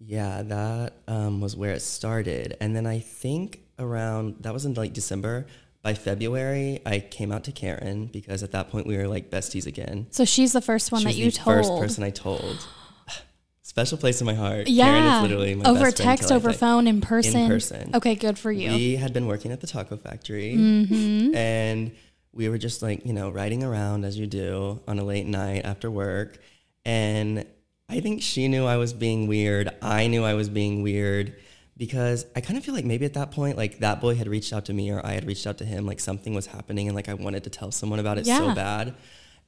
[0.00, 4.74] yeah, that um, was where it started, and then I think around that was in
[4.74, 5.46] like December.
[5.82, 9.66] By February, I came out to Karen because at that point we were like besties
[9.66, 10.08] again.
[10.10, 11.56] So she's the first one She that you the told.
[11.56, 12.66] first person I told.
[13.62, 14.68] Special place in my heart.
[14.68, 14.84] yeah.
[14.84, 17.40] Karen is literally my over text, over phone, in person.
[17.42, 17.90] In person.
[17.94, 18.70] Okay, good for you.
[18.72, 21.34] We had been working at the taco factory Mm-hmm.
[21.34, 21.92] and
[22.32, 25.64] we were just like, you know, riding around as you do on a late night
[25.64, 26.38] after work.
[26.84, 27.46] And
[27.90, 29.70] I think she knew I was being weird.
[29.82, 31.36] I knew I was being weird
[31.76, 34.52] because I kind of feel like maybe at that point, like that boy had reached
[34.52, 36.94] out to me or I had reached out to him, like something was happening and
[36.94, 38.38] like I wanted to tell someone about it Yeah.
[38.38, 38.94] so bad.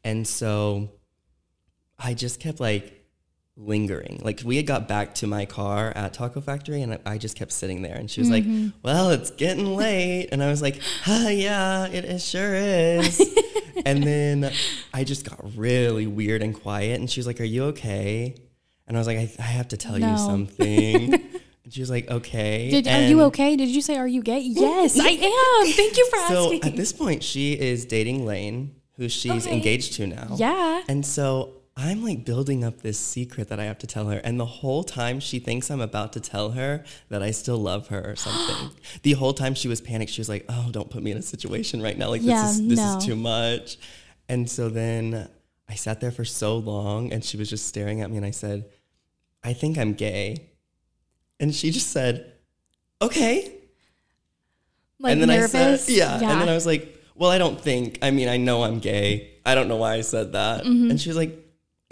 [0.02, 0.90] And so
[1.98, 3.01] I just kept like
[3.56, 4.20] lingering.
[4.22, 7.52] Like we had got back to my car at Taco Factory and I just kept
[7.52, 8.68] sitting there and she was like, mm-hmm.
[8.82, 10.28] Well, it's getting late.
[10.32, 13.20] And I was like, huh, yeah, it, it sure is.
[13.86, 14.50] and then
[14.94, 18.34] I just got really weird and quiet and she was like, Are you okay?
[18.88, 20.10] And I was like, I, I have to tell No.
[20.12, 21.14] you something.
[21.64, 22.70] and she was like, Okay.
[22.70, 23.54] Did, are you okay?
[23.56, 24.40] Did you say, are you gay?
[24.40, 25.72] Yes, I am.
[25.72, 26.64] Thank you for So asking.
[26.64, 29.54] at this point, she is dating Lane, who she's Okay.
[29.54, 30.34] engaged to now.
[30.36, 30.82] yeah.
[30.88, 34.18] And so I'm like building up this secret that I have to tell her.
[34.18, 37.88] And the whole time she thinks I'm about to tell her that I still love
[37.88, 38.76] her or something.
[39.02, 40.12] the whole time she was panicked.
[40.12, 42.10] She was like, oh, don't put me in a situation right now.
[42.10, 42.98] Like, Yeah, this, is, this no.
[42.98, 43.78] is too much.
[44.28, 45.28] And so then
[45.68, 48.18] I sat there for so long and she was just staring at me.
[48.18, 48.66] And I said,
[49.42, 50.50] I think I'm gay.
[51.40, 52.32] And she just said,
[53.00, 53.50] okay.
[54.98, 55.54] Like and then nervous.
[55.54, 56.14] I said, yeah.
[56.14, 57.98] And then I was like, well, I don't think.
[58.02, 59.30] I mean, I know I'm gay.
[59.44, 60.64] I don't know why I said that.
[60.64, 60.90] Mm-hmm.
[60.90, 61.38] And she was like,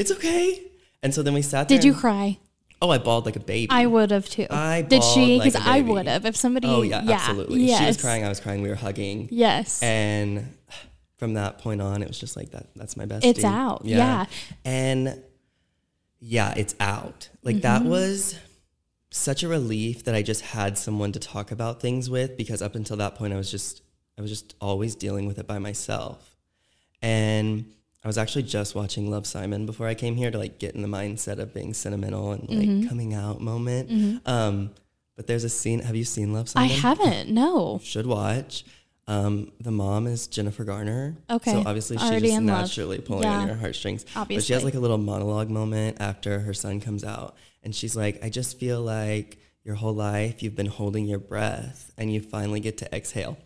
[0.01, 0.63] it's okay.
[1.03, 1.79] And so then we sat there.
[1.79, 2.39] Did you and- cry?
[2.83, 3.69] Oh, I bawled like a baby.
[3.71, 4.47] I would have too.
[4.49, 5.37] I Did she?
[5.37, 6.25] like Because a I would have.
[6.25, 6.67] If somebody.
[6.67, 7.61] oh yeah, absolutely.
[7.65, 7.79] Yes.
[7.81, 8.25] She was crying.
[8.25, 8.63] I was crying.
[8.63, 9.29] We were hugging.
[9.31, 9.83] Yes.
[9.83, 10.57] And
[11.19, 12.69] from that point on, it was just like that.
[12.75, 13.27] That's my best.
[13.27, 14.25] It's out, yeah.
[14.65, 15.23] And
[16.21, 17.29] yeah, it's out.
[17.43, 17.63] Like Mm-hmm.
[17.63, 18.39] that was
[19.11, 22.75] such a relief that I just had someone to talk about things with because up
[22.75, 23.83] until that point, I was just
[24.19, 26.35] I was just always dealing with it by myself.
[27.03, 27.67] And
[28.03, 30.83] I was actually just watching Love Simon before I came here to like get in
[30.83, 32.89] the mindset of being sentimental and like Mm-hmm.
[32.89, 34.23] coming out moment.
[34.27, 34.71] Um,
[35.17, 35.81] but there's a scene.
[35.81, 36.71] Have you seen Love Simon?
[36.71, 37.29] I haven't.
[37.31, 37.79] No.
[37.83, 38.65] should watch.
[39.07, 41.17] Um, the mom is Jennifer Garner.
[41.29, 41.51] Okay.
[41.53, 42.61] So obviously she's just in love.
[42.61, 43.41] naturally pulling Yeah.
[43.41, 44.07] on your heartstrings.
[44.17, 44.37] Obviously.
[44.37, 47.35] But she has like a little monologue moment after her son comes out.
[47.63, 51.91] And she's like, I just feel like your whole life you've been holding your breath
[51.99, 53.37] and you finally get to exhale.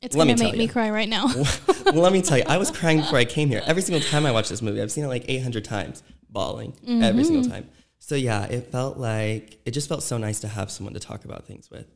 [0.00, 0.72] It's Let me gonna make me ya.
[0.72, 1.26] cry right now.
[1.26, 3.62] well, let me tell you, I was crying before I came here.
[3.66, 7.24] Every single time I watch this movie, I've seen it like 800 times, bawling every
[7.24, 7.50] single Mm-hmm.
[7.52, 7.68] time.
[7.98, 11.24] So yeah, it felt like, it just felt so nice to have someone to talk
[11.24, 11.86] about things with.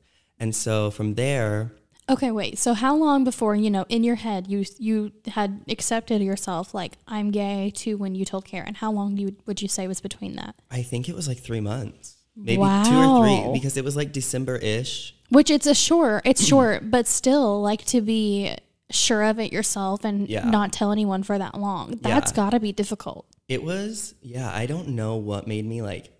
[0.40, 1.72] And so from there,
[2.10, 2.58] Okay, wait.
[2.58, 6.98] So how long before you know in your head you you had accepted yourself like
[7.06, 8.74] I'm gay to when you told Karen?
[8.74, 10.56] How long you, would you say was between that?
[10.68, 14.12] I think it was like three months, maybe two or three, because it was like
[14.12, 15.14] December ish.
[15.31, 18.57] Which it's a short, it's short, but still like to be
[18.90, 20.45] sure of it yourself and Yeah.
[20.49, 21.99] not tell anyone for that long.
[22.03, 22.37] That's Yeah.
[22.37, 23.27] got to be difficult.
[23.49, 26.11] It was, yeah, I don't know what made me like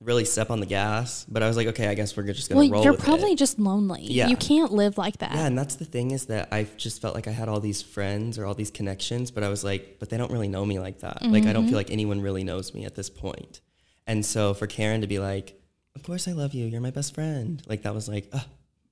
[0.00, 2.60] really step on the gas, but I was like, okay, I guess we're just gonna
[2.60, 3.38] Well, roll you're probably it.
[3.38, 4.02] just lonely.
[4.04, 4.28] Yeah.
[4.28, 5.34] You can't live like that.
[5.34, 7.82] Yeah, and that's the thing is that I just felt like I had all these
[7.82, 10.78] friends or all these connections, but I was like, but they don't really know me
[10.78, 11.22] like that.
[11.22, 11.70] Like, I don't mm-hmm.
[11.70, 13.60] feel like anyone really knows me at this point.
[14.08, 15.60] And so for Karen to be like,
[15.94, 18.44] of course I love you, you're my best friend, like that was like, oh,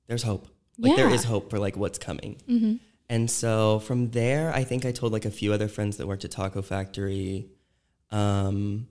[0.06, 0.46] there's hope.
[0.78, 1.14] Like there Yeah.
[1.14, 2.80] is hope for like what's coming.
[3.08, 6.24] And so from there, I think I told like a few other friends that worked
[6.24, 7.46] at Taco Factory.
[8.10, 8.88] Um,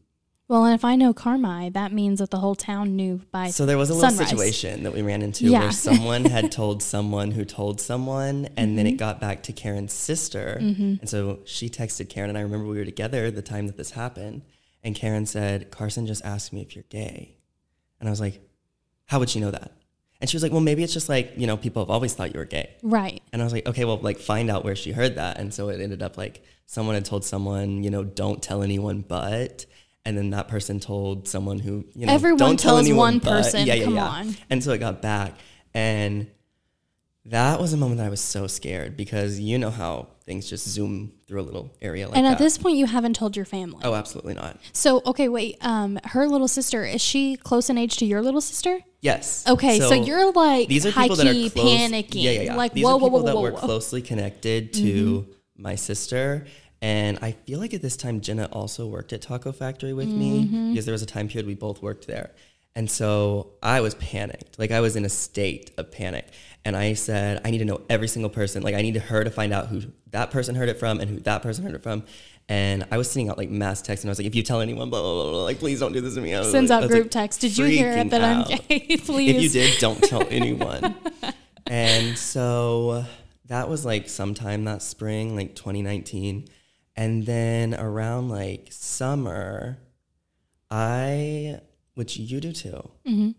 [0.47, 3.65] Well, and if I know Carmi, that means that the whole town knew by So
[3.65, 4.29] there was a little sunrise.
[4.29, 5.61] situation that we ran into Yeah.
[5.61, 8.93] where someone had told someone who told someone, and then Mm-hmm.
[8.95, 10.57] it got back to Karen's sister.
[10.61, 13.91] And so she texted Karen, and I remember we were together the time that this
[13.91, 14.43] happened.
[14.85, 17.35] And Karen said, Carson just asked me if you're gay.
[17.99, 18.39] And I was like,
[19.07, 19.71] How would she know that?
[20.21, 22.33] And she was like, Well, maybe it's just like, you know, people have always thought
[22.33, 22.69] you were gay.
[22.83, 23.21] Right.
[23.33, 25.37] And I was like, okay, well, like find out where she heard that.
[25.39, 29.01] And so it ended up like someone had told someone, you know, don't tell anyone
[29.01, 29.65] but.
[30.05, 33.31] And then that person told someone who, you know, Everyone don't tell anyone one but.
[33.43, 34.07] person, Yeah, yeah, come yeah.
[34.07, 34.35] on.
[34.51, 35.33] And so it got back.
[35.73, 36.27] And
[37.27, 40.67] that was a moment that I was so scared because you know how things just
[40.67, 42.33] zoom through a little area like and that.
[42.33, 43.81] at this point, you haven't told your family.
[43.83, 44.59] oh, absolutely not.
[44.73, 45.57] So, okay, wait.
[45.61, 48.79] Um, her little sister is she close in age to your little sister?
[49.01, 49.43] Yes.
[49.47, 52.23] Okay, so, you're like these are people that are close, panicking.
[52.23, 52.55] Yeah, yeah, yeah.
[52.55, 53.57] Like these whoa, are whoa, people whoa, that whoa, were whoa.
[53.57, 53.65] Mm-hmm.
[53.65, 56.45] closely connected to my sister.
[56.81, 60.19] And I feel like at this time Jenna also worked at Taco Factory with Mm-hmm.
[60.67, 62.31] me because there was a time period we both worked there.
[62.75, 64.59] And so I was panicked.
[64.59, 66.27] Like I was in a state of panic.
[66.65, 68.63] And I said, I need to know every single person.
[68.63, 71.19] Like I need her to find out who that person heard it from and who
[71.21, 72.03] that person heard it from.
[72.49, 74.61] And I was sending out like mass texts and I was like, if you tell
[74.61, 76.33] anyone, blah, blah, blah, blah like please don't do this to me.
[76.35, 77.41] I Sends like- out group like, text.
[77.41, 78.51] Did you hear it that out.
[78.51, 78.97] I'm gay?
[78.97, 79.35] Please.
[79.35, 80.95] If you did, don't tell anyone.
[81.67, 83.05] and so
[83.45, 86.47] that was like sometime that spring, like 2019.
[86.95, 89.77] And then around like summer,
[90.71, 91.59] I,
[91.95, 93.31] which you do too, Mm-hmm.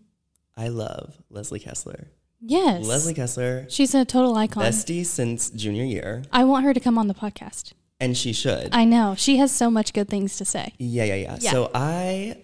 [0.55, 2.07] I love Leslie Kessler.
[2.41, 2.85] Yes.
[2.85, 4.63] Leslie Kessler, She's a total icon.
[4.63, 7.73] bestie since junior year, I want her to come on the podcast.
[7.99, 8.69] and she should.
[8.73, 9.15] I know.
[9.17, 10.73] She has so much good things to say.
[10.77, 11.51] Yeah, yeah, yeah, Yeah.
[11.51, 12.37] So I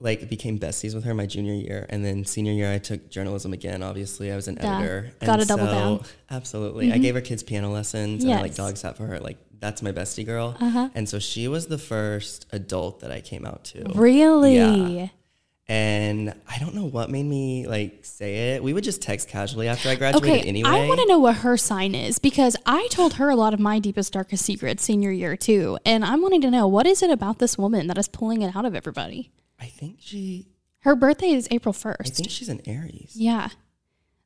[0.00, 3.52] like became besties with her my junior year, and then senior year I took journalism
[3.52, 3.82] again.
[3.82, 4.68] Obviously, I was an Duh.
[4.68, 5.12] editor.
[5.20, 5.98] Gotta And double so- down.
[6.00, 6.34] Mm-hmm.
[6.34, 9.20] Absolutely, I gave her kids piano lessons and I like dog sat for her.
[9.20, 10.90] Like that's my bestie girl, Uh-huh.
[10.94, 13.82] and so she was the first adult that I came out to.
[13.94, 14.56] Really?
[14.56, 15.08] Yeah.
[15.66, 18.62] And I don't know what made me like say it.
[18.62, 20.68] We would just text casually after I graduated Okay, anyway.
[20.68, 23.60] I want to know what her sign is because I told her a lot of
[23.60, 27.08] my deepest, darkest secrets senior year too, and I'm wanting to know what is it
[27.10, 29.32] about this woman that is pulling it out of everybody.
[29.58, 30.48] I think she.
[30.80, 31.96] Her birthday is April 1st.
[32.00, 33.12] I think she's an Aries.
[33.16, 33.48] Yeah.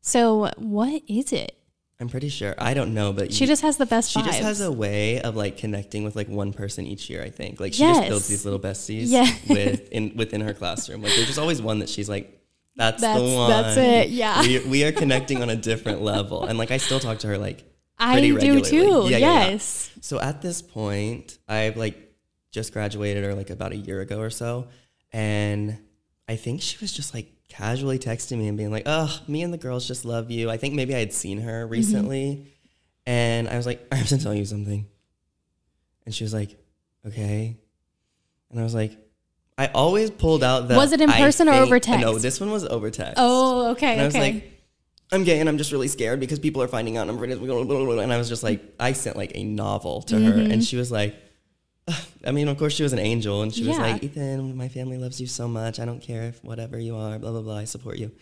[0.00, 1.54] So what is it?
[2.00, 2.54] I'm pretty sure.
[2.58, 4.26] I don't know, but She you- just has the best she vibes.
[4.26, 7.22] just has a way of like connecting with like one person each year.
[7.22, 9.26] I think like she just builds these little besties Yeah.
[9.48, 11.02] with in within her classroom.
[11.02, 12.40] Like there's just always one that she's like,
[12.76, 13.50] that's, That's- the one.
[13.50, 14.40] that's it, yeah.
[14.42, 17.36] we, we are connecting on a different level, and like I still talk to her
[17.38, 17.64] like
[17.98, 18.62] I pretty do regularly.
[18.70, 19.02] too.
[19.10, 19.48] Yeah, yeah, yeah.
[19.48, 19.90] yes.
[20.00, 21.96] So at this point, I've like
[22.52, 24.68] just graduated or like about a year ago or so.
[25.12, 25.78] And
[26.28, 29.52] I think she was just like casually texting me and being like, oh, me and
[29.52, 30.50] the girls just love you.
[30.50, 31.72] I think maybe I had seen her Mm-hmm.
[31.72, 32.46] recently.
[33.06, 34.86] And I was like, I have to tell you something.
[36.04, 36.56] And she was like,
[37.06, 37.56] okay.
[38.50, 38.96] And I was like,
[39.56, 40.76] I always pulled out that.
[40.76, 42.00] Was it in I person or think- over text?
[42.00, 43.14] No, this one was over text.
[43.16, 43.92] Oh, okay.
[43.92, 44.32] And I was okay.
[44.34, 44.52] like,
[45.10, 47.98] I'm gay and I'm just really scared because people are finding out and I'm.
[47.98, 50.50] And I was just like, I sent like a novel to her Mm-hmm.
[50.52, 51.16] and she was like.
[52.24, 54.98] I mean, of course she was an angel and she was like, Ethan, my family
[54.98, 55.80] loves you so much.
[55.80, 57.56] I don't care if whatever you are, blah, blah, blah.
[57.58, 58.12] I support you.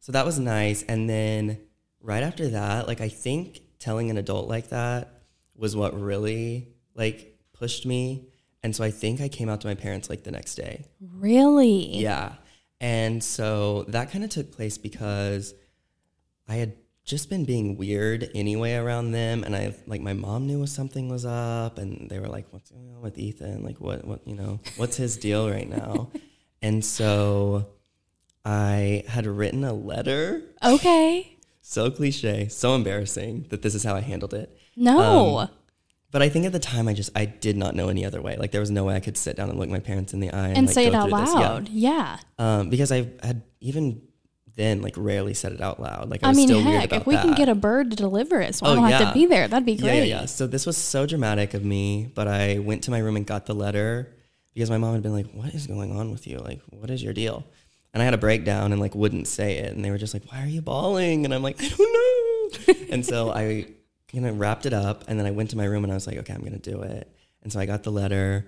[0.00, 0.82] So that was nice.
[0.82, 1.60] And then
[2.00, 5.22] right after that, like, I think telling an adult like that
[5.54, 8.28] was what really like pushed me.
[8.62, 10.86] And so I think I came out to my parents like the next day.
[11.00, 11.96] really?
[11.96, 12.34] Yeah.
[12.80, 15.54] And so that kind of took place because
[16.48, 20.64] I had just been being weird anyway around them and I like my mom knew
[20.66, 24.20] something was up and they were like what's going on with Ethan like what what
[24.26, 26.10] you know what's his deal right now
[26.62, 27.66] and so
[28.44, 31.36] I had written a letter Okay.
[31.60, 35.38] so cliche so embarrassing that this is how I handled it No.
[35.38, 35.48] Um,
[36.12, 38.36] but I think at the time I just I did not know any other way
[38.36, 40.30] like there was no way I could sit down and look my parents in the
[40.30, 41.34] eye and, and like, say it out through this.
[41.34, 41.68] Yeah loud.
[41.68, 42.18] Yeah.
[42.38, 44.02] um, because I had even
[44.56, 46.10] then like rarely said it out loud.
[46.10, 48.66] Like I, I, mean, heck, if we can get a bird to deliver it, so
[48.66, 49.98] I Oh, don't have to be there, that'd be yeah, great.
[50.08, 50.24] yeah, yeah.
[50.26, 53.46] So this was so dramatic of me, but I went to my room and got
[53.46, 54.14] the letter
[54.54, 56.38] because my mom had been like, "What is going on with you?
[56.38, 57.44] Like, what is your deal?"
[57.94, 60.24] And I had a breakdown and like wouldn't say it, and they were just like,
[60.30, 63.66] "Why are you bawling?" And I'm like, "I don't know." and so I
[64.12, 66.06] kind of wrapped it up, and then I went to my room and I was
[66.06, 67.10] like, "Okay, I'm gonna do it."
[67.42, 68.46] And so I got the letter,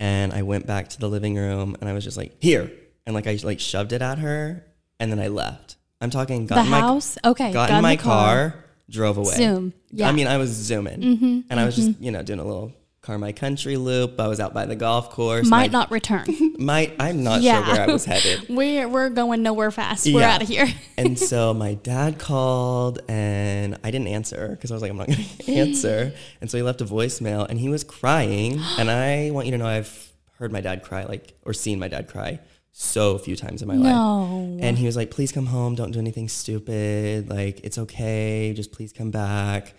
[0.00, 2.70] and I went back to the living room, and I was just like, "Here,"
[3.06, 4.66] and like I like shoved it at her,
[5.00, 5.76] and then I left.
[6.00, 7.16] I'm talking got The in my house?
[7.24, 7.52] Okay.
[7.52, 9.34] got, got in my the car, drove away.
[9.34, 9.72] Zoom.
[9.90, 10.08] Yeah.
[10.08, 12.04] I mean, I was zooming, mm-hmm, and I was just mm-hmm.
[12.04, 12.72] you know doing a little
[13.04, 14.18] car my country loop.
[14.18, 15.46] I was out by the golf course.
[15.46, 16.24] Might not return.
[16.58, 17.62] Might I'm not Yeah.
[17.62, 18.46] sure where I was headed.
[18.48, 20.06] we're, we're going nowhere fast.
[20.06, 20.34] We're Yeah.
[20.34, 20.66] out of here.
[20.96, 25.08] and so my dad called, and I didn't answer because I was like, I'm not
[25.08, 26.14] going to answer.
[26.40, 28.60] And so he left a voicemail, and he was crying.
[28.78, 31.88] and I want you to know I've heard my dad cry, like or seen my
[31.88, 32.40] dad cry
[32.76, 34.60] so few times in my life.
[34.60, 35.76] And he was like, please come home.
[35.76, 37.30] Don't do anything stupid.
[37.30, 38.52] Like, it's okay.
[38.52, 39.74] Just please come back.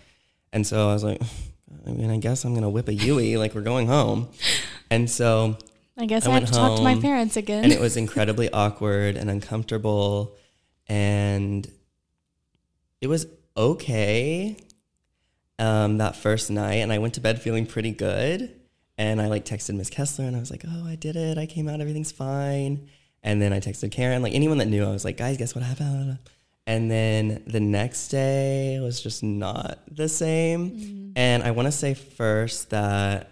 [0.50, 1.20] And so I was like,
[1.86, 3.36] I mean, I guess I'm going to whip a Yui.
[3.36, 4.30] Like, we're going home.
[4.88, 5.58] And so,
[5.98, 7.64] I guess I I, have to talk to my parents again.
[7.64, 10.34] and it was incredibly awkward and uncomfortable.
[10.88, 11.70] And
[13.02, 13.26] it was
[13.58, 14.56] okay
[15.58, 16.76] um, that first night.
[16.76, 18.55] And I went to bed feeling pretty good.
[18.98, 21.38] And I like texted Miss Kessler and I was like, oh, I did it.
[21.38, 21.80] I came out.
[21.80, 22.88] Everything's fine.
[23.22, 25.64] And then I texted Karen, like anyone that knew, I was like, guys, guess what
[25.64, 26.18] happened?
[26.66, 31.12] And then the next day was just not the same.
[31.14, 33.30] And I want to say first that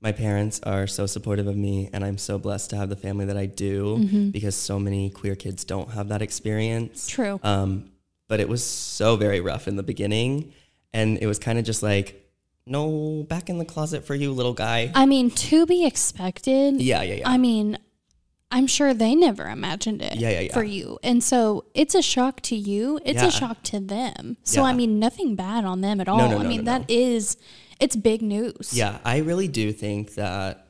[0.00, 3.24] my parents are so supportive of me and I'm so blessed to have the family
[3.26, 7.08] that I do because so many queer kids don't have that experience.
[7.08, 7.40] True.
[7.42, 7.90] Um,
[8.28, 10.52] but it was so very rough in the beginning.
[10.92, 12.25] And it was kind of just like,
[12.66, 14.90] no, back in the closet for you, little guy.
[14.94, 16.80] I mean, to be expected.
[16.80, 17.28] yeah, yeah, yeah.
[17.28, 17.78] I mean,
[18.50, 20.52] I'm sure they never imagined it Yeah, yeah, yeah.
[20.52, 20.98] for you.
[21.02, 23.00] And so it's a shock to you.
[23.04, 23.28] It's Yeah.
[23.28, 24.36] a shock to them.
[24.44, 26.18] So, I mean, nothing bad on them at all.
[26.18, 27.36] no, I no, mean, no, that is,
[27.80, 28.72] it's big news.
[28.72, 30.68] Yeah, I really do think that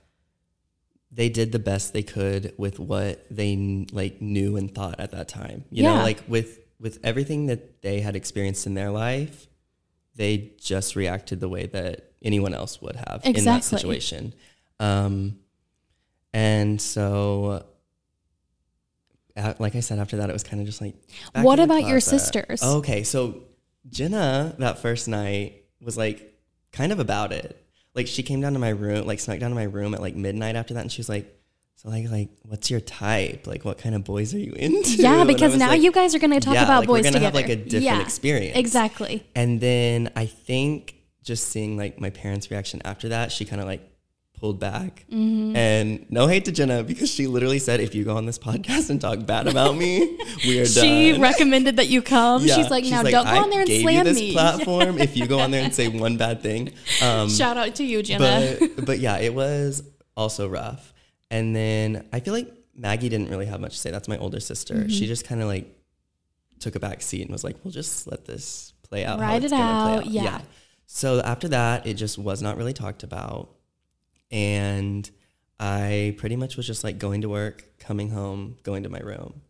[1.11, 5.29] they did the best they could with what they like knew and thought at that
[5.29, 5.65] time.
[5.71, 9.47] You know, like with with everything that they had experienced in their life,
[10.17, 14.35] they just reacted the way that anyone else would have in that situation.
[14.81, 15.39] Um,
[16.33, 17.65] and so,
[19.37, 20.95] uh, like I said, after that, it was kind of just like.
[21.35, 22.63] What about your sisters?
[22.63, 23.43] Okay, so
[23.89, 26.35] Jenna that first night was like
[26.73, 27.63] kind of about it.
[27.95, 30.17] Like she came down to my room, like snuck down to my room at like
[30.17, 31.33] midnight after that, and she was like,
[31.77, 33.47] so like like what's your type?
[33.47, 34.97] Like what kind of boys are you into?
[34.97, 37.13] Yeah, because now like, you guys are going to talk yeah, about like, boys we're
[37.13, 37.39] gonna together.
[37.39, 38.57] have like a different yeah, experience.
[38.57, 39.27] Exactly.
[39.35, 43.67] And then I think just seeing like my parents' reaction after that, she kind of
[43.67, 43.83] like
[44.39, 45.05] pulled back.
[45.11, 45.57] Mm-hmm.
[45.57, 48.91] And no hate to Jenna because she literally said, if you go on this podcast
[48.91, 50.85] and talk bad about me, we are She done.
[50.85, 52.45] She recommended that you come.
[52.45, 54.33] Yeah, She's like, now don't go on there and slam this me.
[54.35, 56.73] platform if you go on there and say one bad thing.
[57.03, 58.57] Um, Shout out to you, Jenna.
[58.59, 59.83] but but yeah, it was
[60.17, 60.93] also rough.
[61.31, 63.91] And then I feel like Maggie didn't really have much to say.
[63.91, 64.75] That's my older sister.
[64.75, 64.89] Mm-hmm.
[64.89, 65.67] She just kind of like
[66.61, 69.19] took a back seat and was like, "We'll just let this play out.
[69.19, 70.41] Ride it gonna out, yeah.
[70.87, 73.51] So after that, it just was not really talked about,
[74.31, 75.09] and
[75.59, 79.43] I pretty much was just like going to work, coming home, going to my room,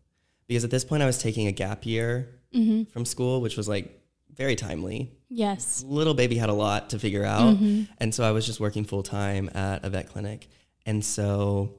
[0.47, 2.83] because at this point I was taking a gap year Mm-hmm.
[2.91, 4.01] from school, which was like
[4.33, 5.83] very timely yes.
[5.85, 7.55] little baby had a lot to figure out.
[7.55, 7.83] Mm-hmm.
[7.97, 10.47] And so I was just working full time at a vet clinic.
[10.87, 11.75] And so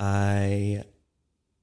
[0.00, 0.82] I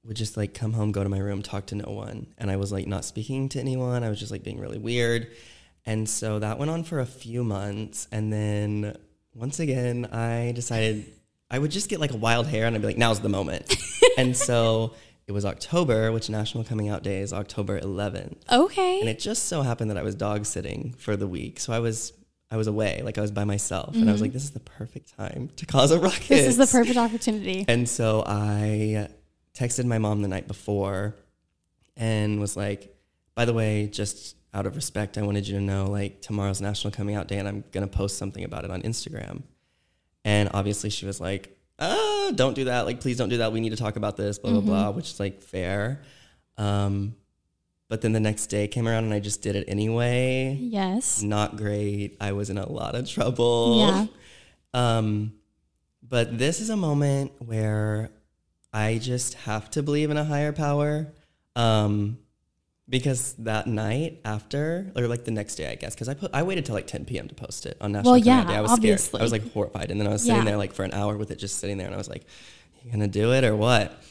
[0.04, 2.28] would just like come home, go to my room, talk to no one.
[2.38, 4.04] And I was like not speaking to anyone.
[4.04, 5.28] I was just like being really weird.
[5.84, 8.06] And so that went on for a few months.
[8.12, 8.96] And then
[9.34, 11.12] once again, I decided
[11.50, 13.76] I would just get like a wild hair and I'd be like, now's the moment.
[14.16, 14.94] and so
[15.26, 18.36] it was October, which National Coming Out Day is October 11th.
[18.50, 19.00] Okay.
[19.00, 21.58] And it just so happened that I was dog sitting for the week.
[21.58, 22.12] So I was
[22.52, 23.94] I was away, like I was by myself.
[23.94, 26.20] And I was like, this is the perfect time to cause a ruckus.
[26.20, 26.34] Mm-hmm.
[26.34, 27.64] this is the perfect opportunity.
[27.72, 29.08] And so I
[29.56, 31.16] texted my mom the night before
[31.96, 32.94] and was like,
[33.34, 36.90] by the way, just out of respect, I wanted you to know like tomorrow's National
[36.90, 39.44] Coming Out Day and I'm gonna post something about it on Instagram.
[40.22, 42.84] And obviously she was like, ah, don't do that.
[42.84, 43.50] Like, please don't do that.
[43.52, 46.02] We need to talk about this, blah, blah, blah, which is like fair.
[46.58, 47.14] Um,
[47.92, 50.56] but then the next day came around and I just did it anyway.
[50.58, 51.20] Yes.
[51.20, 52.16] Not great.
[52.22, 53.76] I was in a lot of trouble.
[53.80, 54.06] Yeah.
[54.72, 55.34] Um,
[56.02, 58.08] but this is a moment where
[58.72, 61.12] I just have to believe in a higher power.
[61.54, 62.16] Um,
[62.88, 66.44] because that night after, or like the next day, I guess, because I put I
[66.44, 67.28] waited till like 10 p.m.
[67.28, 68.54] to post it on National Well, yeah, Day.
[68.54, 69.08] I was obviously.
[69.08, 69.20] scared.
[69.20, 70.44] I was like horrified, and then I was sitting Yeah.
[70.44, 72.24] there like for an hour with it just sitting there, and I was like,
[72.82, 74.02] "You gonna do it or what?"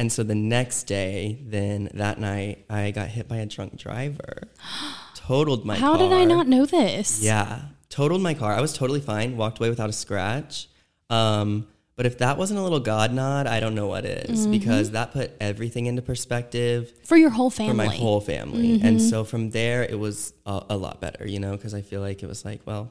[0.00, 4.44] And so the next day, then that night, I got hit by a drunk driver,
[5.14, 5.80] totaled my car.
[5.92, 6.08] How car.
[6.08, 7.22] did I not know this?
[7.22, 7.60] Yeah,
[7.90, 8.54] totaled my car.
[8.54, 9.36] I was totally fine.
[9.36, 10.68] Walked away without a scratch.
[11.10, 14.50] Um, but if that wasn't a little God nod, I don't know what is Mm-hmm.
[14.52, 17.72] because that put everything into perspective For your whole family.
[17.72, 18.78] for my whole family.
[18.78, 18.86] Mm-hmm.
[18.86, 22.00] And so from there, it was a, a lot better, you know, because I feel
[22.00, 22.90] like it was like, well,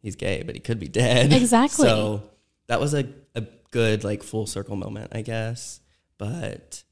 [0.00, 1.32] he's gay, but he could be dead.
[1.44, 1.86] Exactly.
[1.86, 2.22] So
[2.68, 5.80] that was a, a good, like, full circle moment, I guess.
[6.18, 6.82] But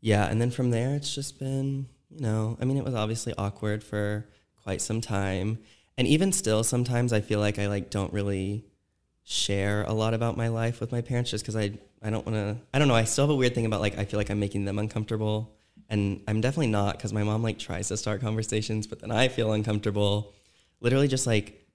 [0.00, 3.34] yeah, and then from there, it's just been, you know, I mean, it was obviously
[3.36, 4.26] awkward for
[4.62, 5.58] quite some time.
[5.98, 8.64] And even still, sometimes I feel like I like don't really
[9.24, 12.36] share a lot about my life with my parents just because I, I don't want
[12.36, 12.94] to, I don't know.
[12.94, 15.54] I still have a weird thing about like, I feel like I'm making them uncomfortable.
[15.88, 19.28] And I'm definitely not because my mom like tries to start conversations, but then I
[19.28, 20.32] feel uncomfortable.
[20.80, 21.66] Literally just like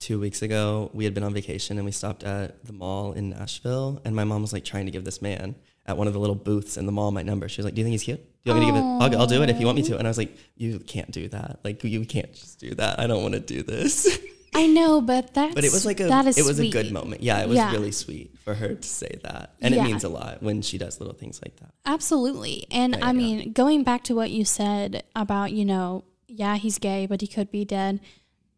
[0.00, 3.30] two weeks ago, we had been on vacation and we stopped at the mall in
[3.30, 4.00] Nashville.
[4.04, 5.54] And my mom was like trying to give this man
[5.88, 7.48] at one of the little booths in the mall my number.
[7.48, 8.18] She was like, Do you think he's cute?
[8.44, 8.86] Do you want me to give it?
[9.16, 9.98] I'll, I'll do it if you want me to.
[9.98, 11.58] And I was like, You can't do that.
[11.64, 13.00] Like, you can't just do that.
[13.00, 14.18] I don't want to do this.
[14.54, 16.74] I know, but that's But it was like a that is it was sweet.
[16.74, 17.22] a good moment.
[17.22, 17.70] Yeah, it was Yeah.
[17.72, 19.54] really sweet for her to say that.
[19.60, 19.82] And Yeah.
[19.82, 21.70] it means a lot when she does little things like that.
[21.84, 22.66] Absolutely.
[22.70, 27.06] And I mean, going back to what you said about, you know, yeah, he's gay,
[27.06, 28.00] but he could be dead.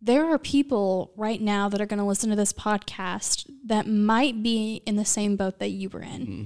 [0.00, 4.42] There are people right now that are going to listen to this podcast that might
[4.42, 6.20] be in the same boat that you were in.
[6.22, 6.42] Mm-hmm.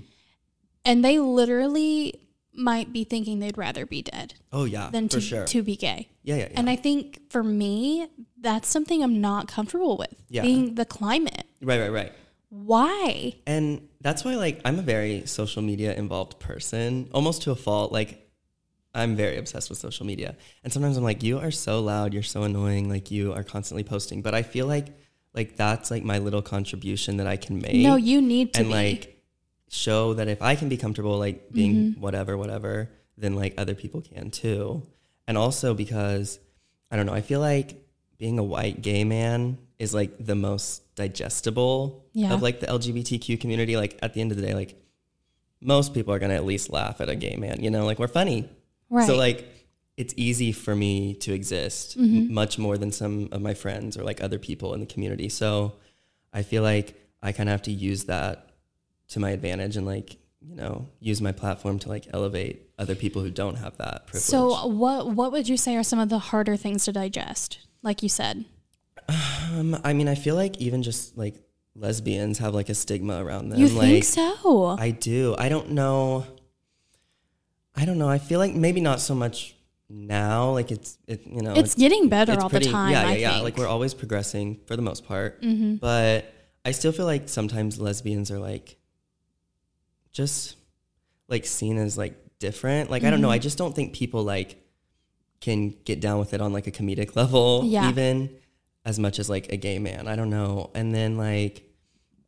[0.85, 2.21] And they literally
[2.53, 5.45] might be thinking they'd rather be dead Oh yeah, than to, sure.
[5.47, 6.09] to be gay.
[6.23, 6.55] yeah, yeah, yeah.
[6.57, 8.07] And I think for me,
[8.41, 10.15] that's something I'm not comfortable with.
[10.29, 10.43] Yeah.
[10.43, 11.45] Being the climate.
[11.63, 12.13] right, right, right.
[12.51, 13.35] Why?
[13.47, 17.91] And that's why like I'm a very social media involved person, almost to a fault.
[17.91, 18.31] Like
[18.95, 20.37] I'm very obsessed with social media.
[20.63, 23.83] And sometimes I'm like, you are so loud, you're so annoying, like you are constantly
[23.83, 24.23] posting.
[24.23, 24.87] But I feel like
[25.35, 27.75] like that's like my little contribution that I can make.
[27.75, 28.73] No, you need to and be.
[28.75, 29.14] like
[29.75, 32.01] show that if I can be comfortable like being mm-hmm.
[32.01, 34.83] whatever, whatever, then like other people can too.
[35.27, 36.39] And also because
[36.91, 37.85] I don't know, I feel like
[38.19, 42.33] being a white gay man is like the most digestible Yeah.
[42.33, 43.77] of like the LGBTQ community.
[43.77, 44.81] Like at the end of the day, like
[45.61, 48.07] most people are gonna at least laugh at a gay man, you know, like we're
[48.09, 48.49] funny.
[48.91, 49.07] right.
[49.07, 49.49] So like
[49.97, 52.35] it's easy for me to exist m- mm-hmm.
[52.35, 55.29] much more than some of my friends or like other people in the community.
[55.29, 55.75] So
[56.33, 58.51] I feel like I kind of have to use that
[59.09, 63.23] to my advantage and like, you know, use my platform to like elevate other people
[63.23, 64.25] who don't have that privilege.
[64.25, 67.59] So what what would you say are some of the harder things to digest?
[67.83, 68.45] Like you said.
[69.09, 71.35] um, I mean, I feel like even just like
[71.77, 73.59] lesbians have like a stigma around them.
[73.59, 74.77] You like think so?
[74.79, 75.35] I do.
[75.39, 76.27] I don't know.
[77.75, 78.09] I don't know.
[78.09, 79.57] I feel like maybe not so much
[79.89, 80.51] now.
[80.53, 82.93] Like it's it you know it's, getting better it's all pretty- the time.
[82.93, 83.41] Yeah, yeah, yeah.
[83.41, 85.43] Like we're always progressing for the most part.
[85.43, 85.81] Mhm.
[85.81, 86.33] But
[86.65, 88.77] I still feel like sometimes lesbians are like
[90.15, 90.57] just
[91.29, 92.91] like seen as like different.
[92.91, 93.29] Like I don't know.
[93.29, 93.35] Mm-hmm.
[93.35, 94.57] I just don't think people like
[95.41, 97.91] can get down with it on like a comedic level Yeah.
[97.91, 98.31] even
[98.87, 100.09] as much as like a gay man.
[100.09, 100.71] I don't know.
[100.75, 101.63] And then like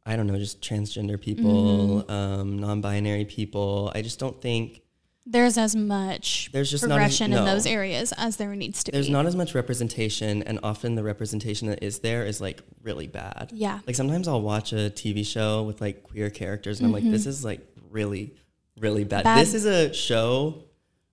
[0.09, 2.11] I don't know, just transgender people, Mm-hmm.
[2.13, 3.91] um, non-binary people.
[3.95, 4.83] I just don't think
[5.27, 8.93] There's as much There's just not as- progression in those areas as there needs to
[8.93, 9.13] there's be.
[9.13, 13.51] not as much representation and often the representation that is there is like really bad.
[13.53, 13.81] yeah.
[13.87, 17.27] Like sometimes I'll watch a TV show with like queer characters and I'm like, this
[17.27, 17.61] is like
[17.97, 18.35] really,
[18.79, 19.25] really bad.
[19.25, 19.41] Bad.
[19.41, 20.63] This is a show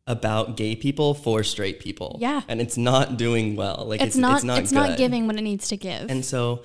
[0.05, 2.17] about gay people for straight people.
[2.19, 2.41] Yeah.
[2.49, 3.85] And it's not doing well.
[3.87, 6.11] Like It's, it's, not it's not it's not giving what it needs to give.
[6.11, 6.63] And so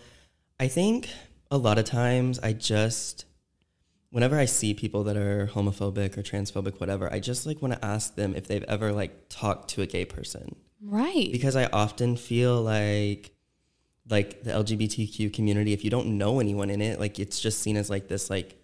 [0.59, 1.09] I think
[1.51, 3.25] a lot of times I just
[4.11, 7.85] whenever I see people that are homophobic or transphobic, whatever, I just like want to
[7.85, 11.29] ask them if they've ever like talked to a gay person right.
[11.31, 13.31] because I often feel like
[14.11, 17.77] like the LGBTQ community if you don't know anyone in it like it's just seen
[17.77, 18.58] as like this like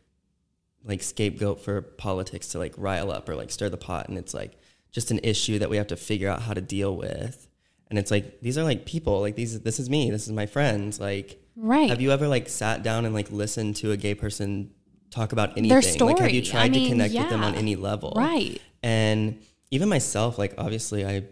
[0.84, 4.34] like scapegoat for politics to like rile up or like stir the pot and it's
[4.34, 4.58] like
[4.92, 7.48] just an issue that we have to figure out how to deal with
[7.88, 10.46] and it's like these are like people like these this is me this is my
[10.46, 11.88] friends like right.
[11.88, 14.70] have you ever like sat down and like listened to a gay person
[15.10, 17.54] talk about anything Their like have you tried I mean, to connect with them on
[17.54, 18.60] any level right.
[18.82, 19.40] and
[19.74, 21.24] even myself, like obviously I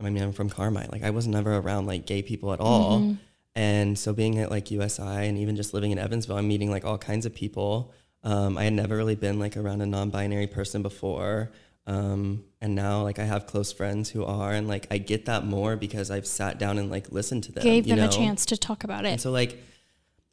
[0.00, 0.90] I mean I'm from Carmi.
[0.90, 3.00] Like I was never around like gay people at all.
[3.00, 3.14] Mm-hmm.
[3.54, 6.84] And so being at like USI and even just living in Evansville, I'm meeting like
[6.84, 7.92] all kinds of people.
[8.24, 11.50] Um, I had never really been like around a non-binary person before.
[11.86, 15.46] Um, and now like I have close friends who are and like I get that
[15.46, 17.62] more because I've sat down and like listened to them.
[17.64, 19.20] Gave them a chance to talk about And it.
[19.20, 19.62] so like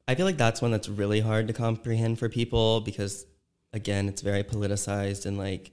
[0.07, 3.25] I feel like that's one that's really hard to comprehend for people because
[3.71, 5.71] again, it's very politicized and like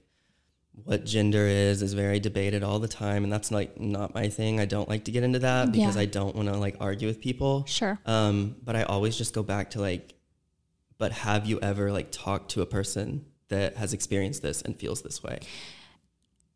[0.85, 4.59] what gender is is very debated all the time and that's like not my thing.
[4.61, 6.01] I don't like to get into that because Yeah.
[6.03, 7.65] I don't want to like argue with people.
[7.67, 7.99] Sure.
[8.05, 10.13] Um, but I always just go back to like
[10.97, 15.01] but have you ever like talked to a person that has experienced this and feels
[15.01, 15.39] this way?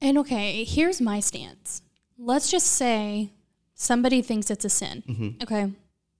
[0.01, 1.81] And okay, here's my stance.
[2.17, 3.31] Let's just say
[3.73, 5.35] somebody thinks it's a sin.
[5.43, 5.71] Okay,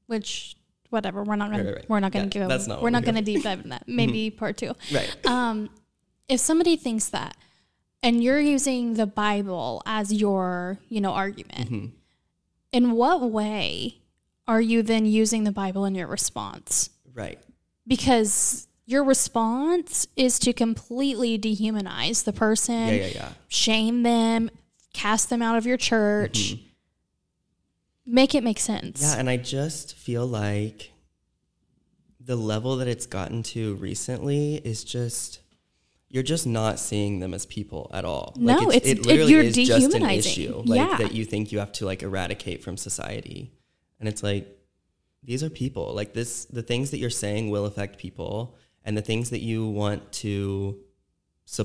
[0.08, 0.56] which
[0.90, 1.24] whatever.
[1.24, 1.68] We're not gonna Mm-hmm.
[1.68, 1.90] Right, right, right.
[1.90, 2.48] we're not gonna Yeah, go.
[2.48, 3.84] that's not we're we're not gonna deep dive in that.
[3.88, 4.74] Maybe part two.
[4.94, 5.16] Right.
[5.26, 5.70] Um,
[6.30, 7.36] if somebody thinks that,
[8.04, 11.86] and you're using the Bible as your you know argument, Mm-hmm.
[12.72, 14.00] in what way
[14.48, 16.90] are you then using the Bible in your response?
[17.14, 17.40] Right.
[17.88, 23.30] Because your response is to completely dehumanize the person Yeah, yeah, yeah.
[23.48, 24.50] shame them,
[24.94, 26.56] cast them out of your church.
[28.06, 29.02] Make it make sense.
[29.02, 29.14] Mm-hmm.
[29.14, 30.92] Yeah, and I just feel like
[32.20, 35.40] the level that it's gotten to recently is just
[36.10, 38.34] you're just not seeing them as people at all.
[38.38, 40.98] No, like it's- it it- literally is just an issue, like Yeah.
[41.00, 43.52] that you think you have to like eradicate from society,
[44.00, 44.57] and it's like
[45.24, 45.94] these are people.
[45.94, 49.68] Like this, the things that you're saying will affect people, and the things that you
[49.68, 50.80] want to.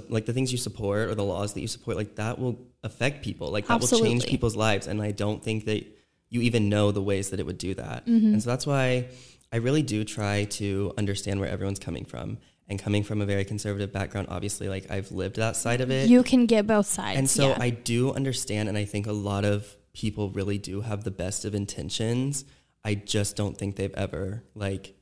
[0.09, 3.25] Like the things you support or the laws that you support, like that will affect
[3.25, 3.51] people.
[3.51, 4.87] Like that will change people's lives.
[4.87, 5.85] And I don't think that
[6.29, 8.07] you even know the ways that it would do that.
[8.07, 8.35] Mm-hmm.
[8.35, 9.09] And so that's why
[9.53, 12.39] I really do try to understand where everyone's coming from.
[12.69, 16.09] And coming from a very conservative background, obviously, like I've lived that side of it.
[16.09, 17.19] You can get both sides.
[17.19, 17.59] and so yeah.
[17.61, 18.69] I do understand.
[18.69, 22.45] And I think a lot of people really do have the best of intentions.
[22.85, 24.95] I just don't think they've ever like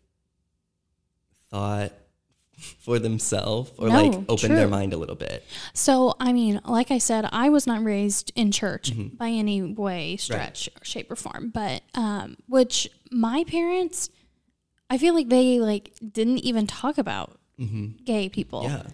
[1.50, 1.92] thought
[2.80, 5.44] for themselves or No, like opened their mind a little bit.
[5.72, 9.16] So, I mean, like I said, I was not raised in church Mm-hmm.
[9.16, 11.50] by any way, stretch, or shape, or form.
[11.54, 14.10] But, um, which my parents,
[14.90, 17.38] I feel like they like didn't even talk about
[18.04, 18.62] gay people.
[18.64, 18.76] Mm-hmm.
[18.76, 18.92] Yeah.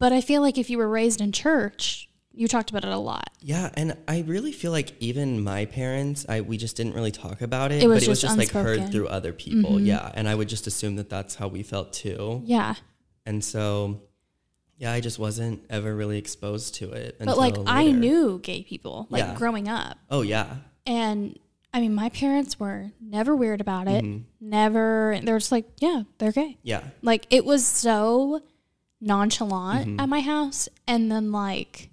[0.00, 2.98] But I feel like if you were raised in church, you talked about it a
[2.98, 3.28] lot.
[3.40, 7.40] Yeah, and I really feel like even my parents, I we just didn't really talk
[7.42, 9.80] about it, It was but it was just just like heard through other people.
[9.80, 12.42] Yeah, and I would just assume that that's how we felt too.
[12.44, 12.74] Yeah.
[13.26, 14.00] And so
[14.78, 18.62] yeah, I just wasn't ever really exposed to it But like until I knew gay
[18.64, 19.34] people like Yeah.
[19.36, 19.96] growing up.
[20.10, 20.56] Oh yeah.
[20.86, 21.38] And
[21.74, 24.02] I mean, my parents were never weird about it.
[24.04, 24.24] Mm-hmm.
[24.40, 25.18] Never.
[25.22, 26.58] They're just like, yeah, they're gay.
[26.62, 26.82] Yeah.
[27.00, 28.42] Like it was so
[29.00, 30.00] nonchalant Mm-hmm.
[30.00, 30.68] at my house.
[30.86, 31.90] And then like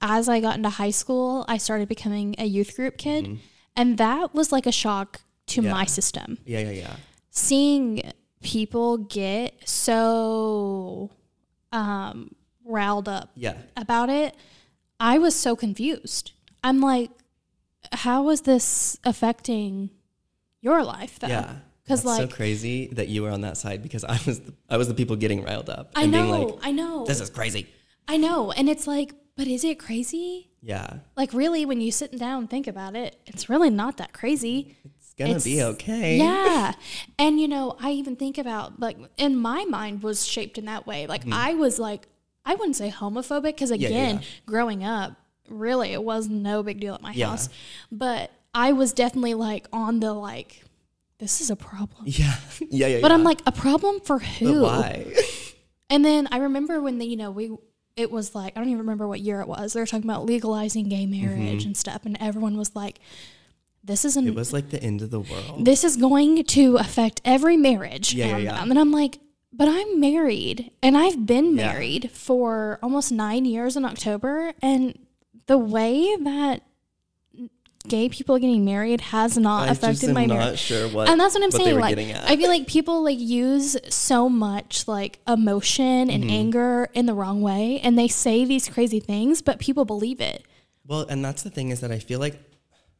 [0.00, 3.38] as I got into high school, I started becoming a youth group kid,
[3.76, 5.66] and that was like a shock to Mm-hmm.
[5.66, 5.72] Yeah.
[5.72, 6.38] my system.
[6.44, 6.96] Yeah, yeah, yeah.
[7.30, 8.02] Seeing
[8.42, 11.10] people get so
[11.72, 12.34] um,
[12.64, 13.56] riled up Yeah.
[13.76, 14.34] about it,
[14.98, 16.32] I was so confused.
[16.62, 17.10] I'm like,
[17.92, 19.90] how is this affecting
[20.60, 21.28] your life though?
[21.28, 21.56] Yeah.
[21.84, 24.54] Because It's like so crazy that you were on that side because I was the,
[24.68, 27.30] I was the people getting riled up I know, being like, I know, "This is
[27.30, 27.66] crazy."
[28.06, 30.48] I know, and it's like, but is it crazy?
[30.62, 34.12] Yeah, Like really, when you sit down and think about it, it's really not that
[34.12, 34.76] crazy.
[34.98, 36.18] it's gonna be okay.
[36.18, 36.72] Yeah.
[37.18, 40.86] And you know, I even think about like in my mind was shaped in that
[40.86, 41.06] way.
[41.06, 42.08] Like I was like
[42.44, 43.80] I wouldn't say homophobic because Mm-hmm.
[43.82, 44.24] yeah, again, yeah.
[44.44, 45.14] growing up,
[45.48, 47.28] really it was no big deal at my Yeah.
[47.30, 47.48] house.
[47.90, 50.62] But I was definitely like on the like
[51.18, 52.02] this is a problem.
[52.04, 52.36] yeah,
[52.68, 53.00] yeah, yeah.
[53.00, 54.60] But I'm like a problem for But who?
[54.62, 55.06] why?
[55.92, 57.50] And then I remember when the, you know, we
[57.96, 59.72] it was like I don't even remember what year it was.
[59.72, 62.98] They were talking about legalizing gay marriage and stuff and everyone was like
[63.82, 64.32] this isn't Mm-hmm.
[64.32, 65.64] it was like the end of the world.
[65.64, 68.12] this is going to affect every marriage.
[68.14, 68.62] Yeah, yeah, and, yeah.
[68.62, 69.18] and I'm like,
[69.52, 71.72] but I'm married and I've been Yeah.
[71.72, 74.52] married for almost nine years in October.
[74.62, 74.98] And
[75.46, 76.62] the way that
[77.90, 80.58] gay people getting married has not I affected my not marriage.
[80.60, 81.08] sure what.
[81.08, 81.78] And that's what I'm what saying.
[81.78, 81.98] Like.
[82.30, 86.30] I feel like people like use so much like emotion and Mm-hmm.
[86.30, 90.44] anger in the wrong way, and they say these crazy things, but people believe it.
[90.86, 92.40] Well, and that's the thing is that I feel like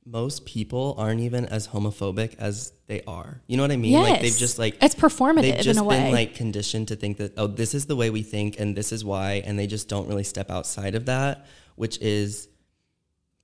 [0.07, 3.43] most people aren't even as homophobic as they are.
[3.47, 3.93] You know what I mean?
[3.93, 6.01] Yes, Like they've just like it's performative they've in just a way.
[6.01, 8.93] been like conditioned to think that oh this is the way we think and this
[8.93, 12.49] is why and they just don't really step outside of that, which is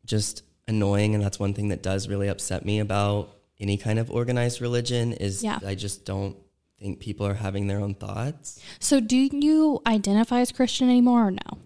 [0.07, 4.11] just annoying and that's one thing that does really upset me about any kind of
[4.11, 5.59] organized religion is Yeah.
[5.67, 6.37] I just don't
[6.79, 8.61] think people are having their own thoughts.
[8.81, 11.59] so, do you identify as Christian anymore or no?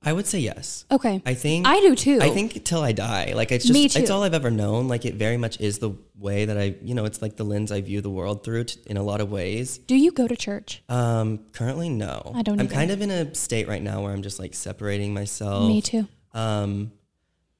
[0.00, 0.84] I would say yes.
[0.92, 1.20] Okay.
[1.26, 2.18] I think I do too.
[2.22, 3.32] I think till I die.
[3.34, 4.86] Like it's just Me it's all I've ever known.
[4.86, 7.72] Like it very much is the way that I, you know, it's like the lens
[7.72, 9.78] I view the world through t- in a lot of ways.
[9.78, 10.82] Do you go to church?
[10.88, 12.32] Um currently no.
[12.34, 12.74] I don't I'm either.
[12.74, 15.66] kind of in a state right now where I'm just like separating myself.
[15.66, 16.06] Me too.
[16.32, 16.92] Um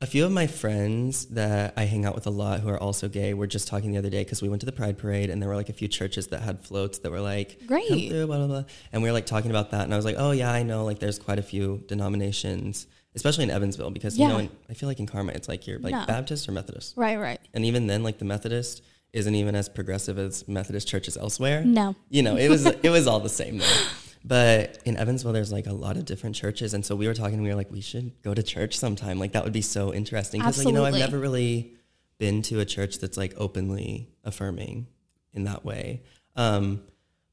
[0.01, 3.09] a few of my friends that I hang out with a lot who are also
[3.09, 5.43] gay were just talking the other day because we went to the Pride Parade and
[5.43, 8.09] there were like a few churches that had floats that were like, Great.
[8.09, 8.65] through, blah, blah, blah.
[8.93, 9.83] And we were like talking about that.
[9.83, 10.85] And I was like, oh, yeah, I know.
[10.85, 12.87] Like there's quite a few denominations,
[13.17, 15.81] especially in Evansville because, you know, in, I feel like in Carmi, it's like you're
[15.81, 16.07] like No.
[16.07, 16.97] Baptist or Methodist.
[16.97, 17.41] Right, right.
[17.53, 18.83] And even then, like the Methodist
[19.13, 21.65] isn't even as progressive as Methodist churches elsewhere.
[21.65, 21.97] No.
[22.09, 23.65] You know, it was it was all the same though.
[24.29, 27.41] But in Evansville, there's like a lot of different churches, and so we were talking.
[27.43, 29.19] We were like, we should go to church sometime.
[29.19, 31.73] Like that would be so interesting because like, you know I've never really
[32.19, 34.87] been to a church that's like openly affirming
[35.33, 36.03] in that way.
[36.37, 36.83] Um,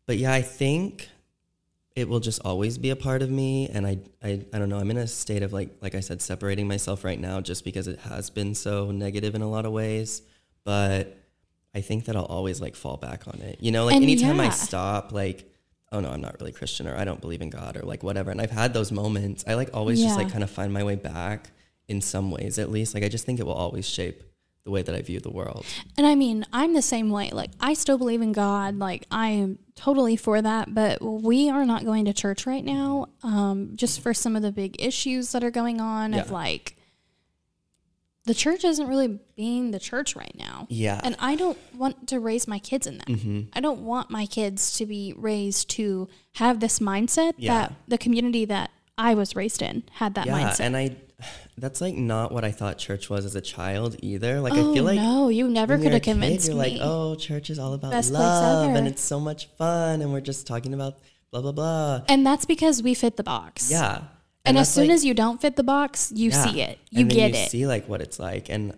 [0.06, 1.10] but yeah, I think
[1.98, 4.78] it will just always be a part of me, and I, I I don't know.
[4.78, 7.90] I'm in a state of like like I said, separating myself right now, just because
[7.90, 10.22] it has been so negative in a lot of ways.
[10.64, 11.18] But
[11.74, 13.58] I think that I'll always like fall back on it.
[13.60, 15.52] You know, like And anytime I stop, like,
[15.96, 18.32] oh no, I'm not really Christian or I don't believe in God or like whatever.
[18.32, 19.44] And I've had those moments.
[19.48, 21.50] I like always just like kind of find my way back
[21.88, 22.94] in some ways at least.
[22.94, 24.24] Like I just think it will always shape
[24.66, 25.64] the way that I view the world.
[25.96, 27.30] And I mean, I'm the same way.
[27.30, 28.80] Like, I still believe in God.
[28.80, 30.74] Like, I am totally for that.
[30.74, 34.52] But we are not going to church right now, um, just for some of the
[34.52, 36.16] big issues that are going on.
[36.16, 36.75] Of like,
[38.26, 40.66] the church isn't really being the church right now.
[40.70, 41.00] Yeah.
[41.04, 43.08] And I don't want to raise my kids in that.
[43.08, 43.42] Mm-hmm.
[43.54, 47.54] I don't want my kids to be raised to have this mindset Yeah.
[47.54, 50.40] that the community that I was raised in had that yeah.
[50.40, 50.60] mindset.
[50.62, 50.96] And I,
[51.58, 54.42] that's like not what I thought church was as a child either.
[54.42, 56.78] Like oh I feel like no, you never could you're have kid, convinced you're like,
[56.82, 60.48] oh, church is all about Best love and it's so much fun and we're just
[60.48, 60.98] talking about
[61.32, 62.02] blah blah blah.
[62.10, 63.70] And that's because we fit the box.
[63.70, 64.02] Yeah.
[64.46, 66.44] And, as soon like- as you don't fit the box, you Yeah.
[66.46, 66.80] see it.
[66.92, 67.50] You and get you it.
[67.52, 68.74] See like what it's like, and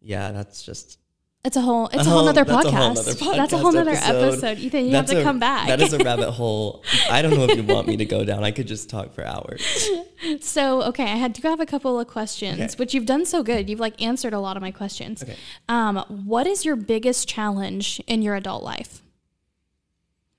[0.00, 0.98] yeah, that's just
[1.44, 2.94] it's a whole it's a, whole nother that's podcast.
[2.94, 4.28] Nother That's a whole nother episode.
[4.28, 4.58] episode.
[4.58, 5.66] Ethan, you That's have to a- come back.
[5.66, 6.84] That is a rabbit hole.
[7.10, 8.44] I don't know if you want me to go down.
[8.44, 9.88] I could just talk for hours.
[10.40, 12.74] so okay, I had to have a couple of questions, Okay.
[12.76, 13.68] which you've done so good.
[13.68, 15.22] You've like answered a lot of my questions.
[15.24, 15.36] Okay.
[15.68, 19.02] Um, what is your biggest challenge in your adult life?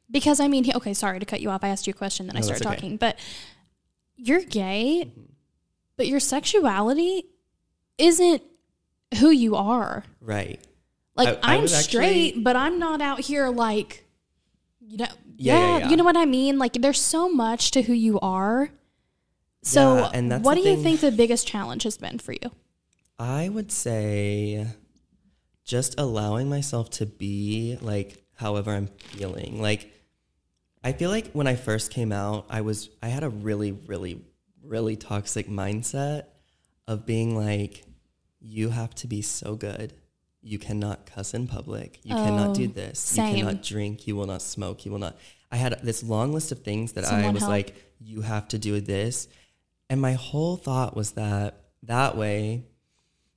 [0.10, 1.64] Because I mean, okay, sorry to cut you off.
[1.64, 2.76] I asked you a question, then I No, started okay.
[2.76, 2.98] talking.
[2.98, 3.18] But
[4.16, 5.12] you're gay,
[5.98, 7.26] but your sexuality
[7.98, 8.42] isn't
[9.20, 10.04] who you are.
[10.22, 10.60] Right.
[11.16, 14.04] Like I- was straight, actually- but I'm not out here like
[14.86, 15.06] you know
[15.38, 16.58] Yeah, yeah, yeah, you know what I mean?
[16.58, 18.70] Like there's so much to who you are.
[19.64, 22.52] So Yeah, and that's what do you think the biggest challenge has been for you?
[23.20, 24.68] I would say
[25.64, 29.62] just allowing myself to be like however I'm feeling.
[29.62, 29.93] Like
[30.84, 34.22] I feel like when I first came out, I was I had a really really
[34.64, 36.24] really toxic mindset
[36.88, 37.84] of being like
[38.40, 39.94] you have to be so good.
[40.42, 42.00] You cannot cuss in public.
[42.04, 43.00] You cannot do Oh, this.
[43.00, 43.38] same.
[43.38, 44.06] You cannot drink.
[44.08, 44.86] You will not smoke.
[44.86, 45.16] You will not.
[45.52, 47.50] I had this long list of things that I was help.
[47.52, 49.30] like, you have to do this.
[49.90, 52.66] And my whole thought was that that way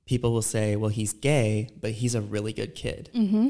[0.05, 3.09] people will say, well, he's gay, but he's a really good kid.
[3.15, 3.49] Mm-hmm.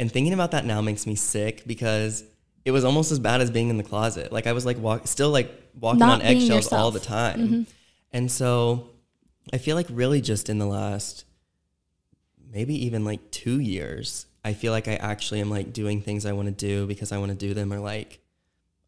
[0.00, 2.24] And thinking about that now makes me sick because
[2.66, 4.32] it was almost as bad as being in the closet.
[4.32, 7.38] Like I was like walk, still like walking Not on eggshells all the time.
[7.38, 7.62] Mm-hmm.
[8.12, 8.90] And so
[9.52, 11.24] I feel like really just in the last
[12.52, 16.32] maybe even like 2 years, I feel like I actually am like doing things I
[16.32, 18.18] want to do because I want to do them or like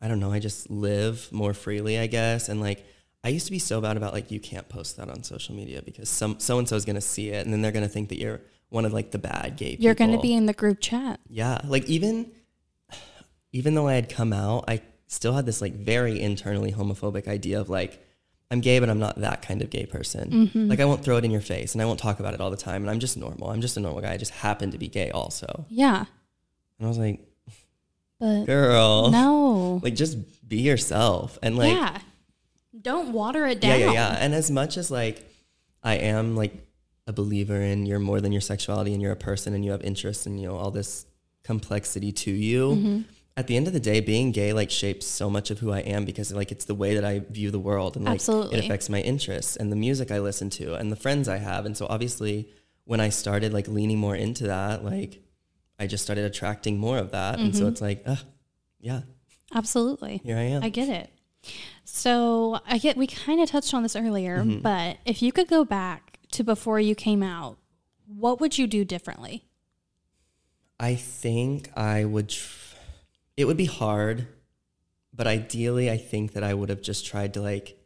[0.03, 2.49] I don't know, I just live more freely, I guess.
[2.49, 2.85] And like
[3.22, 5.83] I used to be so bad about like you can't post that on social media
[5.83, 7.89] because some so and so is going to see it and then they're going to
[7.89, 9.85] think that you're one of like the bad gay people.
[9.85, 11.20] You're going to be in the group chat.
[11.29, 12.33] Yeah, like even
[13.53, 17.61] even though I had come out, I still had this like very internally homophobic idea
[17.61, 18.05] of like
[18.51, 20.51] I'm gay, but I'm not that kind of gay person.
[20.55, 22.51] Like I won't throw it in your face, and I won't talk about it all
[22.51, 22.82] the time.
[22.82, 23.51] And I'm just normal.
[23.51, 24.12] I'm just a normal guy.
[24.12, 25.66] I just happen to be gay, also.
[25.68, 26.05] Yeah.
[26.78, 27.20] And I was like,
[28.18, 29.80] But girl, no.
[29.82, 31.38] like just be yourself.
[31.42, 31.99] And like, yeah.
[32.80, 33.80] Don't water it yeah, down.
[33.80, 34.16] yeah, yeah.
[34.20, 35.28] And as much as like
[35.82, 36.55] I am like
[37.07, 39.82] a believer in you're more than your sexuality and you're a person and you have
[39.82, 41.07] interests and you know all this
[41.42, 42.68] complexity to you.
[42.70, 43.01] Mm-hmm.
[43.39, 45.78] At the end of the day, being gay like shapes so much of who I
[45.80, 48.59] am because like it's the way that I view the world and like Absolutely.
[48.59, 51.64] it affects my interests and the music I listen to and the friends I have.
[51.64, 52.49] And so obviously
[52.84, 55.22] when I started like leaning more into that, like
[55.78, 57.39] I just started attracting more of that.
[57.39, 57.59] And Mm-hmm.
[57.61, 58.16] so it's like, uh,
[58.80, 59.03] yeah,
[59.55, 60.20] Absolutely.
[60.24, 60.64] here I am.
[60.64, 61.09] I get it.
[61.84, 64.61] So I get we kind of touched on this earlier, Mm-hmm.
[64.62, 67.57] but if you could go back to before you came out,
[68.07, 69.45] what would you do differently?
[70.80, 72.30] I think I would.
[72.30, 72.64] Tr-
[73.39, 74.26] it would be hard,
[75.14, 77.78] but ideally, I think that I would have just tried to like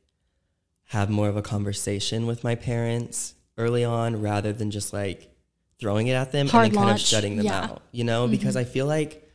[0.84, 5.30] have more of a conversation with my parents early on, rather than just like
[5.78, 7.64] throwing it at them Hard and then kind of shutting them yeah.
[7.64, 7.82] out.
[7.92, 9.30] You know, because I feel like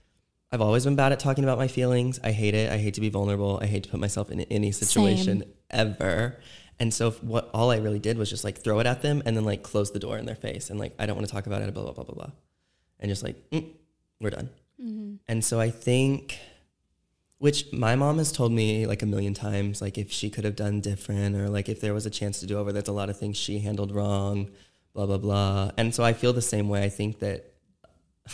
[0.51, 2.19] I've always been bad at talking about my feelings.
[2.23, 2.71] I hate it.
[2.71, 3.59] I hate to be vulnerable.
[3.61, 6.39] I hate to put myself in any situation ever.
[6.79, 9.21] And so if what all I really did was just like throw it at them
[9.23, 11.33] and then like close the door in their face and like I don't want to
[11.33, 11.71] talk about it.
[11.75, 12.31] Blah blah blah blah blah,
[12.99, 13.69] and just like mm,
[14.19, 14.49] we're done.
[15.27, 16.37] And so I think,
[17.39, 20.55] which my mom has told me like a million times, like if she could have
[20.55, 23.09] done different or like if there was a chance to do over, there's a lot
[23.09, 24.49] of things she handled wrong,
[24.93, 25.71] blah blah blah.
[25.77, 26.83] And so I feel the same way.
[26.83, 27.53] I think that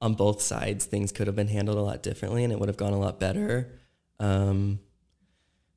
[0.00, 2.76] on both sides, things could have been handled a lot differently and it would have
[2.76, 3.68] gone a lot better.
[4.18, 4.80] Um,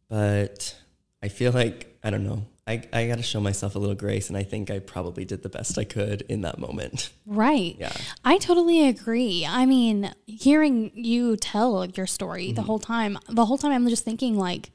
[0.08, 0.76] but
[1.22, 4.30] I feel like, I don't know, I, I got to show myself a little grace.
[4.30, 7.10] And I think I probably did the best I could in that moment.
[7.26, 7.76] Right.
[7.80, 7.92] Yeah.
[8.24, 9.46] I totally agree.
[9.48, 12.56] I mean, hearing you tell your story Mm-hmm.
[12.56, 14.72] the whole time, the whole time I'm just thinking like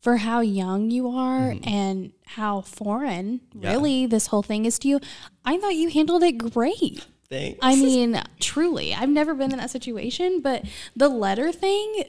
[0.00, 3.62] for how young you are and how foreign Mm-hmm.
[3.62, 3.70] Yeah.
[3.72, 5.00] really this whole thing is to you,
[5.44, 7.06] I thought you handled it great.
[7.28, 7.58] Thanks.
[7.60, 10.64] I mean, truly, I've never been in that situation, but
[10.94, 12.04] the letter thing,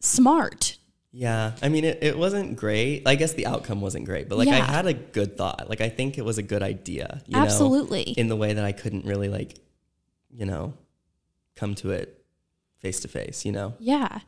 [0.00, 0.76] smart.
[1.18, 3.02] Yeah, I mean, it, it wasn't great.
[3.04, 5.68] I guess the outcome wasn't great, but like I had a good thought.
[5.68, 7.22] Like I think it was a good idea.
[7.26, 8.02] You Know, Absolutely.
[8.02, 9.58] in the way that I couldn't really like,
[10.30, 10.74] you know,
[11.56, 12.24] come to it
[12.78, 13.44] face to face.
[13.44, 13.74] You know.
[13.80, 14.20] Yeah.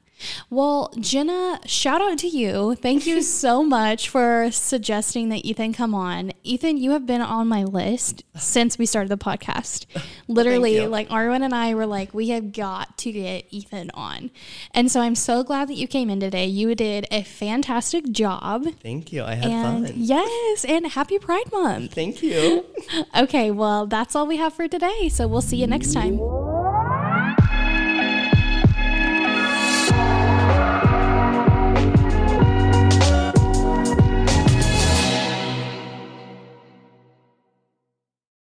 [0.51, 2.75] Well, Jenna, shout out to you.
[2.75, 6.33] Thank you so much for suggesting that Ethan come on.
[6.45, 9.87] Ethan, you have been on my list since we started the podcast.
[10.29, 14.31] Literally, like Arwen and I were like, we have got to get Ethan on.
[14.73, 16.47] And so I'm so glad that you came in today.
[16.47, 18.66] You did a fantastic job.
[18.83, 19.23] Thank you.
[19.25, 19.95] I had And fun.
[19.97, 21.95] yes, and happy Pride Month.
[21.95, 22.64] Thank you.
[23.16, 25.09] Okay, well, that's all we have for today.
[25.09, 26.18] So we'll see you next time.